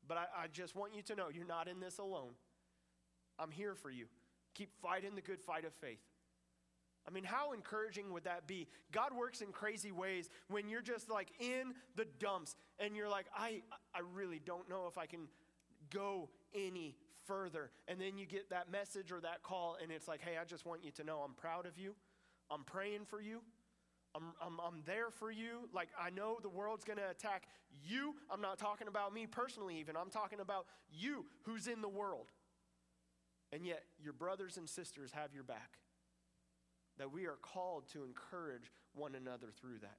but 0.08 0.16
I, 0.16 0.44
I 0.44 0.46
just 0.50 0.74
want 0.74 0.94
you 0.94 1.02
to 1.02 1.14
know 1.14 1.26
you're 1.28 1.46
not 1.46 1.68
in 1.68 1.78
this 1.78 1.98
alone. 1.98 2.32
I'm 3.38 3.50
here 3.50 3.74
for 3.74 3.90
you. 3.90 4.06
Keep 4.54 4.70
fighting 4.80 5.14
the 5.14 5.20
good 5.20 5.42
fight 5.42 5.66
of 5.66 5.74
faith. 5.74 6.00
I 7.06 7.10
mean, 7.10 7.24
how 7.24 7.52
encouraging 7.52 8.12
would 8.12 8.24
that 8.24 8.46
be? 8.46 8.66
God 8.90 9.14
works 9.14 9.42
in 9.42 9.48
crazy 9.52 9.92
ways 9.92 10.30
when 10.48 10.68
you're 10.68 10.82
just 10.82 11.10
like 11.10 11.32
in 11.38 11.74
the 11.96 12.06
dumps 12.18 12.56
and 12.78 12.96
you're 12.96 13.10
like, 13.10 13.26
I, 13.36 13.62
I 13.94 14.00
really 14.14 14.40
don't 14.44 14.68
know 14.70 14.86
if 14.88 14.96
I 14.96 15.06
can 15.06 15.28
go 15.90 16.30
any 16.54 16.96
further. 17.26 17.70
And 17.88 18.00
then 18.00 18.16
you 18.16 18.26
get 18.26 18.50
that 18.50 18.70
message 18.70 19.12
or 19.12 19.20
that 19.20 19.42
call, 19.42 19.76
and 19.82 19.92
it's 19.92 20.08
like, 20.08 20.20
hey, 20.20 20.38
I 20.40 20.44
just 20.44 20.64
want 20.64 20.84
you 20.84 20.90
to 20.92 21.04
know 21.04 21.18
I'm 21.18 21.34
proud 21.34 21.66
of 21.66 21.78
you. 21.78 21.94
I'm 22.50 22.64
praying 22.64 23.04
for 23.06 23.20
you. 23.20 23.40
I'm, 24.14 24.32
I'm, 24.40 24.60
I'm 24.60 24.82
there 24.86 25.10
for 25.10 25.30
you. 25.30 25.68
Like, 25.74 25.88
I 26.00 26.10
know 26.10 26.38
the 26.40 26.48
world's 26.48 26.84
going 26.84 26.98
to 26.98 27.10
attack 27.10 27.48
you. 27.84 28.14
I'm 28.30 28.40
not 28.40 28.58
talking 28.58 28.86
about 28.86 29.12
me 29.12 29.26
personally, 29.26 29.78
even. 29.80 29.96
I'm 29.96 30.10
talking 30.10 30.40
about 30.40 30.66
you 30.92 31.26
who's 31.42 31.66
in 31.66 31.82
the 31.82 31.88
world. 31.88 32.28
And 33.52 33.66
yet, 33.66 33.82
your 34.02 34.12
brothers 34.12 34.56
and 34.56 34.68
sisters 34.68 35.10
have 35.12 35.34
your 35.34 35.44
back 35.44 35.78
that 36.98 37.12
we 37.12 37.26
are 37.26 37.38
called 37.42 37.88
to 37.92 38.04
encourage 38.04 38.70
one 38.94 39.14
another 39.14 39.48
through 39.60 39.78
that. 39.80 39.98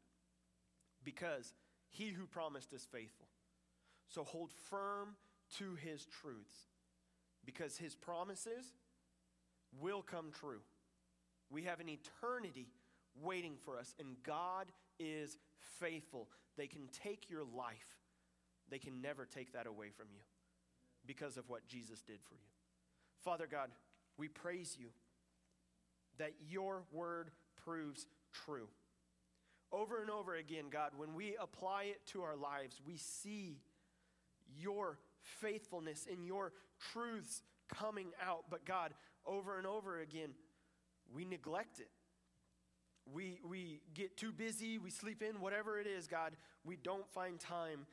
Because 1.03 1.53
he 1.89 2.09
who 2.09 2.25
promised 2.25 2.73
is 2.73 2.87
faithful. 2.91 3.27
So 4.07 4.23
hold 4.23 4.51
firm 4.69 5.15
to 5.57 5.75
his 5.75 6.05
truths, 6.05 6.55
because 7.45 7.77
his 7.77 7.95
promises 7.95 8.73
will 9.79 10.01
come 10.01 10.31
true. 10.31 10.61
We 11.49 11.63
have 11.63 11.79
an 11.79 11.89
eternity 11.89 12.67
waiting 13.21 13.55
for 13.63 13.77
us, 13.77 13.93
and 13.99 14.15
God 14.23 14.67
is 14.99 15.37
faithful. 15.79 16.27
They 16.57 16.67
can 16.67 16.87
take 17.03 17.29
your 17.29 17.43
life, 17.43 17.99
they 18.69 18.79
can 18.79 19.01
never 19.01 19.25
take 19.25 19.53
that 19.53 19.67
away 19.67 19.89
from 19.95 20.07
you 20.13 20.21
because 21.05 21.37
of 21.37 21.49
what 21.49 21.67
Jesus 21.67 22.01
did 22.01 22.19
for 22.27 22.33
you. 22.33 22.49
Father 23.23 23.47
God, 23.49 23.69
we 24.17 24.27
praise 24.27 24.75
you 24.79 24.87
that 26.17 26.33
your 26.49 26.83
word 26.91 27.31
proves 27.63 28.07
true. 28.45 28.67
Over 29.71 30.01
and 30.01 30.09
over 30.09 30.35
again, 30.35 30.65
God, 30.69 30.91
when 30.95 31.15
we 31.15 31.35
apply 31.41 31.83
it 31.85 32.05
to 32.07 32.21
our 32.21 32.35
lives, 32.35 32.81
we 32.85 32.97
see 32.97 33.59
your 34.57 34.99
faithfulness 35.21 36.07
and 36.09 36.25
your 36.25 36.53
truths 36.93 37.41
coming 37.73 38.07
out. 38.25 38.45
But 38.49 38.65
God, 38.65 38.93
over 39.25 39.57
and 39.57 39.65
over 39.65 39.99
again, 39.99 40.29
we 41.13 41.25
neglect 41.25 41.79
it. 41.79 41.89
We, 43.13 43.39
we 43.47 43.81
get 43.93 44.17
too 44.17 44.31
busy, 44.31 44.79
we 44.79 44.89
sleep 44.89 45.21
in, 45.21 45.39
whatever 45.39 45.79
it 45.79 45.85
is, 45.85 46.07
God, 46.07 46.35
we 46.63 46.75
don't 46.75 47.07
find 47.13 47.39
time 47.39 47.85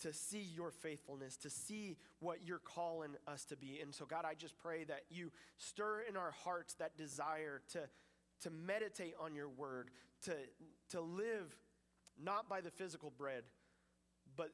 to 0.00 0.12
see 0.12 0.46
your 0.54 0.70
faithfulness, 0.70 1.36
to 1.38 1.50
see 1.50 1.96
what 2.20 2.38
you're 2.44 2.58
calling 2.58 3.16
us 3.26 3.44
to 3.46 3.56
be. 3.56 3.80
And 3.82 3.94
so, 3.94 4.04
God, 4.04 4.24
I 4.24 4.34
just 4.34 4.58
pray 4.58 4.84
that 4.84 5.02
you 5.10 5.30
stir 5.58 6.02
in 6.08 6.16
our 6.16 6.32
hearts 6.44 6.74
that 6.74 6.96
desire 6.96 7.60
to, 7.72 7.80
to 8.42 8.50
meditate 8.50 9.14
on 9.20 9.34
your 9.34 9.48
word, 9.48 9.90
to, 10.24 10.32
to 10.90 11.00
live 11.00 11.54
not 12.22 12.48
by 12.48 12.60
the 12.60 12.70
physical 12.70 13.12
bread, 13.16 13.44
but 14.36 14.50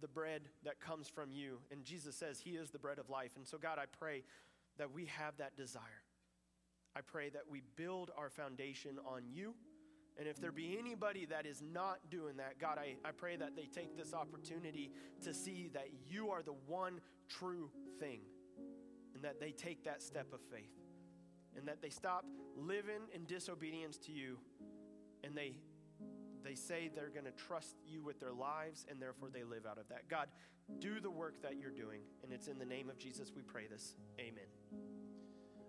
the 0.00 0.08
bread 0.08 0.42
that 0.64 0.80
comes 0.80 1.08
from 1.08 1.32
you. 1.32 1.58
And 1.70 1.84
Jesus 1.84 2.16
says 2.16 2.40
he 2.40 2.50
is 2.50 2.70
the 2.70 2.78
bread 2.78 2.98
of 2.98 3.10
life. 3.10 3.32
And 3.36 3.46
so, 3.46 3.58
God, 3.58 3.78
I 3.78 3.84
pray 3.98 4.22
that 4.78 4.92
we 4.92 5.06
have 5.06 5.36
that 5.38 5.56
desire. 5.56 5.82
I 6.96 7.00
pray 7.00 7.28
that 7.30 7.42
we 7.50 7.62
build 7.76 8.10
our 8.16 8.30
foundation 8.30 8.98
on 9.06 9.22
you 9.30 9.54
and 10.18 10.26
if 10.26 10.40
there 10.40 10.50
be 10.50 10.76
anybody 10.76 11.26
that 11.26 11.46
is 11.46 11.62
not 11.62 11.98
doing 12.10 12.38
that, 12.38 12.58
God, 12.58 12.76
I, 12.76 12.96
I 13.06 13.12
pray 13.12 13.36
that 13.36 13.54
they 13.54 13.66
take 13.66 13.96
this 13.96 14.12
opportunity 14.12 14.90
to 15.22 15.32
see 15.32 15.70
that 15.74 15.88
you 16.10 16.30
are 16.30 16.42
the 16.42 16.54
one 16.66 17.00
true 17.28 17.70
thing 18.00 18.20
and 19.14 19.22
that 19.22 19.38
they 19.38 19.52
take 19.52 19.84
that 19.84 20.02
step 20.02 20.32
of 20.32 20.40
faith 20.52 20.74
and 21.56 21.68
that 21.68 21.80
they 21.80 21.88
stop 21.88 22.24
living 22.56 23.02
in 23.14 23.24
disobedience 23.26 23.96
to 23.98 24.12
you 24.12 24.38
and 25.22 25.36
they 25.36 25.54
they 26.44 26.54
say 26.54 26.88
they're 26.94 27.10
going 27.10 27.24
to 27.24 27.32
trust 27.32 27.76
you 27.86 28.00
with 28.00 28.20
their 28.20 28.32
lives 28.32 28.86
and 28.88 29.02
therefore 29.02 29.28
they 29.28 29.42
live 29.42 29.66
out 29.66 29.76
of 29.76 29.88
that. 29.88 30.08
God, 30.08 30.28
do 30.78 31.00
the 31.00 31.10
work 31.10 31.42
that 31.42 31.58
you're 31.58 31.70
doing 31.70 32.00
and 32.22 32.32
it's 32.32 32.48
in 32.48 32.58
the 32.58 32.64
name 32.64 32.88
of 32.88 32.98
Jesus 32.98 33.32
we 33.34 33.42
pray 33.42 33.66
this. 33.66 33.94
Amen. 34.18 34.46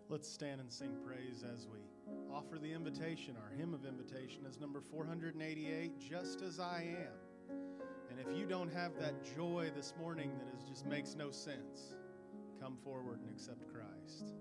Let's 0.09 0.31
stand 0.31 0.61
and 0.61 0.71
sing 0.71 0.95
praise 1.05 1.43
as 1.43 1.67
we 1.67 1.79
offer 2.31 2.57
the 2.57 2.71
invitation. 2.71 3.35
Our 3.37 3.55
hymn 3.57 3.73
of 3.73 3.85
invitation 3.85 4.45
is 4.47 4.59
number 4.59 4.81
488, 4.81 5.99
Just 5.99 6.41
as 6.41 6.59
I 6.59 6.95
Am. 6.97 7.55
And 8.09 8.19
if 8.19 8.37
you 8.37 8.45
don't 8.45 8.71
have 8.73 8.91
that 8.99 9.13
joy 9.35 9.71
this 9.75 9.93
morning 9.99 10.31
that 10.37 10.57
is, 10.57 10.67
just 10.67 10.85
makes 10.85 11.15
no 11.15 11.31
sense, 11.31 11.95
come 12.61 12.77
forward 12.83 13.19
and 13.21 13.29
accept 13.29 13.61
Christ. 13.71 14.33